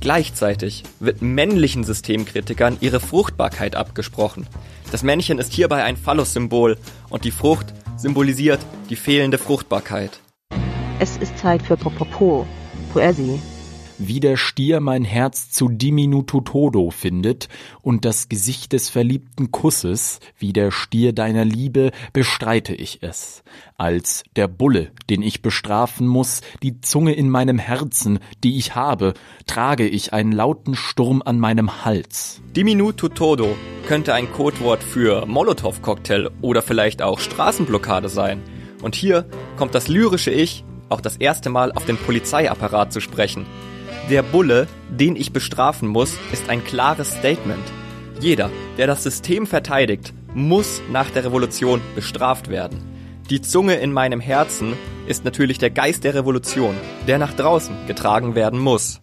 Gleichzeitig 0.00 0.84
wird 1.00 1.22
männlichen 1.22 1.82
Systemkritikern 1.82 2.76
ihre 2.80 3.00
Fruchtbarkeit 3.00 3.74
abgesprochen. 3.74 4.46
Das 4.92 5.02
Männchen 5.02 5.38
ist 5.38 5.52
hierbei 5.52 5.82
ein 5.82 5.96
Phallus-Symbol 5.96 6.78
und 7.08 7.24
die 7.24 7.32
Frucht 7.32 7.74
symbolisiert 7.96 8.60
die 8.90 8.96
fehlende 8.96 9.38
Fruchtbarkeit. 9.38 10.20
Es 11.00 11.16
ist 11.16 11.36
Zeit 11.38 11.62
für 11.62 11.76
Popopo. 11.76 12.46
Poesie. 12.92 13.40
Wie 14.00 14.20
der 14.20 14.36
Stier 14.36 14.78
mein 14.78 15.02
Herz 15.04 15.50
zu 15.50 15.68
diminuto 15.68 16.40
todo 16.40 16.92
findet 16.92 17.48
und 17.82 18.04
das 18.04 18.28
Gesicht 18.28 18.72
des 18.72 18.90
verliebten 18.90 19.50
Kusses, 19.50 20.20
wie 20.38 20.52
der 20.52 20.70
Stier 20.70 21.12
deiner 21.12 21.44
Liebe, 21.44 21.90
bestreite 22.12 22.76
ich 22.76 23.02
es. 23.02 23.42
Als 23.76 24.22
der 24.36 24.46
Bulle, 24.46 24.92
den 25.10 25.20
ich 25.20 25.42
bestrafen 25.42 26.06
muss, 26.06 26.42
die 26.62 26.80
Zunge 26.80 27.14
in 27.14 27.28
meinem 27.28 27.58
Herzen, 27.58 28.20
die 28.44 28.56
ich 28.56 28.76
habe, 28.76 29.14
trage 29.48 29.88
ich 29.88 30.12
einen 30.12 30.30
lauten 30.30 30.76
Sturm 30.76 31.20
an 31.24 31.40
meinem 31.40 31.84
Hals. 31.84 32.40
Diminuto 32.54 33.08
todo 33.08 33.56
könnte 33.88 34.14
ein 34.14 34.30
Codewort 34.32 34.84
für 34.84 35.26
Molotow-Cocktail 35.26 36.30
oder 36.40 36.62
vielleicht 36.62 37.02
auch 37.02 37.18
Straßenblockade 37.18 38.08
sein. 38.08 38.42
Und 38.80 38.94
hier 38.94 39.28
kommt 39.56 39.74
das 39.74 39.88
lyrische 39.88 40.30
Ich 40.30 40.64
auch 40.88 41.00
das 41.00 41.16
erste 41.16 41.50
Mal 41.50 41.72
auf 41.72 41.84
den 41.84 41.96
Polizeiapparat 41.96 42.92
zu 42.92 43.00
sprechen. 43.00 43.44
Der 44.10 44.22
Bulle, 44.22 44.68
den 44.88 45.16
ich 45.16 45.34
bestrafen 45.34 45.86
muss, 45.86 46.16
ist 46.32 46.48
ein 46.48 46.64
klares 46.64 47.10
Statement. 47.10 47.62
Jeder, 48.20 48.48
der 48.78 48.86
das 48.86 49.02
System 49.02 49.46
verteidigt, 49.46 50.14
muss 50.32 50.80
nach 50.90 51.10
der 51.10 51.26
Revolution 51.26 51.82
bestraft 51.94 52.48
werden. 52.48 52.80
Die 53.28 53.42
Zunge 53.42 53.74
in 53.74 53.92
meinem 53.92 54.20
Herzen 54.20 54.78
ist 55.06 55.26
natürlich 55.26 55.58
der 55.58 55.68
Geist 55.68 56.04
der 56.04 56.14
Revolution, 56.14 56.74
der 57.06 57.18
nach 57.18 57.34
draußen 57.34 57.76
getragen 57.86 58.34
werden 58.34 58.58
muss. 58.58 58.98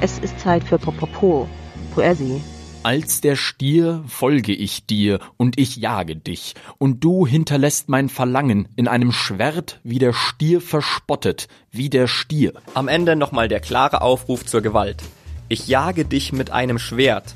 Es 0.00 0.18
ist 0.18 0.40
Zeit 0.40 0.64
für 0.64 0.78
Popopo. 0.78 1.48
Poesie. 1.94 2.40
Als 2.84 3.20
der 3.20 3.34
Stier 3.34 4.04
folge 4.06 4.54
ich 4.54 4.86
dir 4.86 5.18
und 5.36 5.58
ich 5.58 5.76
jage 5.76 6.14
dich, 6.14 6.54
und 6.78 7.02
du 7.02 7.26
hinterlässt 7.26 7.88
mein 7.88 8.08
Verlangen 8.08 8.68
in 8.76 8.86
einem 8.86 9.10
Schwert, 9.10 9.80
wie 9.82 9.98
der 9.98 10.12
Stier 10.12 10.60
verspottet, 10.60 11.48
wie 11.72 11.90
der 11.90 12.06
Stier. 12.06 12.52
Am 12.74 12.86
Ende 12.86 13.16
nochmal 13.16 13.48
der 13.48 13.60
klare 13.60 14.00
Aufruf 14.00 14.46
zur 14.46 14.60
Gewalt. 14.62 15.02
Ich 15.48 15.66
jage 15.66 16.04
dich 16.04 16.32
mit 16.32 16.50
einem 16.50 16.78
Schwert. 16.78 17.34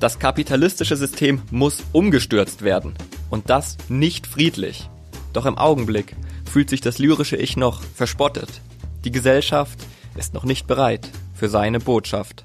Das 0.00 0.18
kapitalistische 0.18 0.96
System 0.96 1.40
muss 1.50 1.84
umgestürzt 1.92 2.62
werden. 2.62 2.94
Und 3.30 3.48
das 3.48 3.76
nicht 3.88 4.26
friedlich. 4.26 4.90
Doch 5.32 5.46
im 5.46 5.56
Augenblick 5.56 6.16
fühlt 6.50 6.68
sich 6.68 6.80
das 6.80 6.98
lyrische 6.98 7.36
Ich 7.36 7.56
noch 7.56 7.80
verspottet. 7.94 8.60
Die 9.04 9.12
Gesellschaft 9.12 9.78
ist 10.16 10.34
noch 10.34 10.44
nicht 10.44 10.66
bereit 10.66 11.08
für 11.32 11.48
seine 11.48 11.78
Botschaft. 11.78 12.44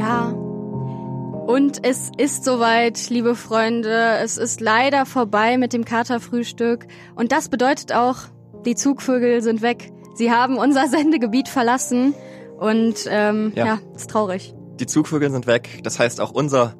Ja. 0.00 0.28
Und 1.46 1.84
es 1.84 2.10
ist 2.16 2.44
soweit, 2.44 3.10
liebe 3.10 3.34
Freunde. 3.34 4.18
Es 4.22 4.38
ist 4.38 4.62
leider 4.62 5.04
vorbei 5.04 5.58
mit 5.58 5.74
dem 5.74 5.84
Katerfrühstück. 5.84 6.86
Und 7.14 7.32
das 7.32 7.50
bedeutet 7.50 7.92
auch, 7.92 8.16
die 8.64 8.74
Zugvögel 8.74 9.42
sind 9.42 9.60
weg. 9.60 9.92
Sie 10.14 10.30
haben 10.30 10.56
unser 10.56 10.88
Sendegebiet 10.88 11.48
verlassen. 11.48 12.14
Und 12.58 13.06
ähm, 13.10 13.52
ja. 13.54 13.66
Ja. 13.66 13.78
ist 13.94 14.08
traurig. 14.08 14.54
Die 14.78 14.86
Zugvögel 14.86 15.30
sind 15.30 15.46
weg. 15.46 15.80
Das 15.82 15.98
heißt, 15.98 16.22
auch 16.22 16.30
unser, 16.30 16.76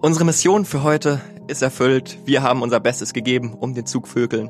unsere 0.00 0.24
Mission 0.24 0.64
für 0.64 0.82
heute 0.82 1.20
ist 1.48 1.60
erfüllt. 1.60 2.18
Wir 2.24 2.42
haben 2.42 2.62
unser 2.62 2.80
Bestes 2.80 3.12
gegeben, 3.12 3.52
um 3.52 3.74
den 3.74 3.84
Zugvögeln 3.84 4.48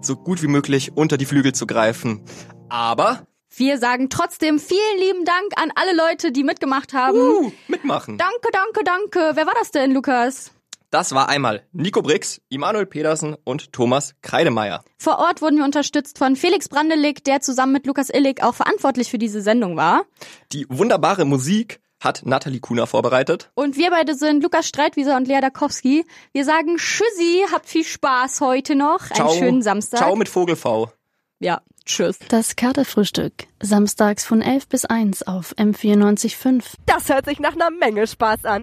so 0.00 0.16
gut 0.16 0.42
wie 0.42 0.48
möglich 0.48 0.96
unter 0.96 1.16
die 1.16 1.26
Flügel 1.26 1.52
zu 1.52 1.68
greifen. 1.68 2.22
Aber 2.68 3.20
Wir 3.54 3.76
sagen 3.78 4.08
trotzdem 4.08 4.58
vielen 4.58 4.98
lieben 4.98 5.24
Dank 5.26 5.52
an 5.56 5.70
alle 5.74 5.94
Leute, 5.94 6.32
die 6.32 6.42
mitgemacht 6.42 6.94
haben. 6.94 7.18
Uh, 7.18 7.52
mitmachen. 7.68 8.16
Danke, 8.16 8.48
danke, 8.50 8.82
danke. 8.82 9.36
Wer 9.36 9.46
war 9.46 9.52
das 9.58 9.70
denn, 9.70 9.92
Lukas? 9.92 10.52
Das 10.90 11.14
war 11.14 11.28
einmal 11.28 11.62
Nico 11.72 12.00
Brix, 12.00 12.40
Immanuel 12.48 12.86
Pedersen 12.86 13.36
und 13.44 13.72
Thomas 13.72 14.14
Kreidemeier. 14.22 14.82
Vor 14.98 15.18
Ort 15.18 15.42
wurden 15.42 15.58
wir 15.58 15.64
unterstützt 15.64 16.16
von 16.18 16.34
Felix 16.34 16.68
Brandelig, 16.68 17.24
der 17.24 17.40
zusammen 17.40 17.72
mit 17.72 17.86
Lukas 17.86 18.08
Illig 18.08 18.42
auch 18.42 18.54
verantwortlich 18.54 19.10
für 19.10 19.18
diese 19.18 19.42
Sendung 19.42 19.76
war. 19.76 20.04
Die 20.52 20.66
wunderbare 20.70 21.26
Musik 21.26 21.80
hat 22.00 22.22
Nathalie 22.24 22.60
Kuhner 22.60 22.86
vorbereitet. 22.86 23.50
Und 23.54 23.76
wir 23.76 23.90
beide 23.90 24.14
sind 24.14 24.42
Lukas 24.42 24.66
Streitwieser 24.66 25.16
und 25.16 25.28
Lea 25.28 25.40
Dakowski. 25.40 26.04
Wir 26.32 26.44
sagen 26.44 26.76
Tschüssi, 26.78 27.44
habt 27.52 27.66
viel 27.66 27.84
Spaß 27.84 28.40
heute 28.40 28.74
noch. 28.74 29.06
Ciao. 29.08 29.30
Einen 29.30 29.38
schönen 29.38 29.62
Samstag. 29.62 29.98
Ciao 29.98 30.16
mit 30.16 30.28
Vogel 30.28 30.56
V. 30.56 30.90
Ja, 31.38 31.60
tschüss. 31.84 32.18
Das 32.28 32.56
Katerfrühstück. 32.56 33.32
Samstags 33.60 34.24
von 34.24 34.42
11 34.42 34.68
bis 34.68 34.84
1 34.84 35.26
auf 35.26 35.54
M94.5. 35.56 36.64
Das 36.86 37.08
hört 37.08 37.26
sich 37.26 37.40
nach 37.40 37.54
einer 37.54 37.70
Menge 37.70 38.06
Spaß 38.06 38.44
an. 38.44 38.60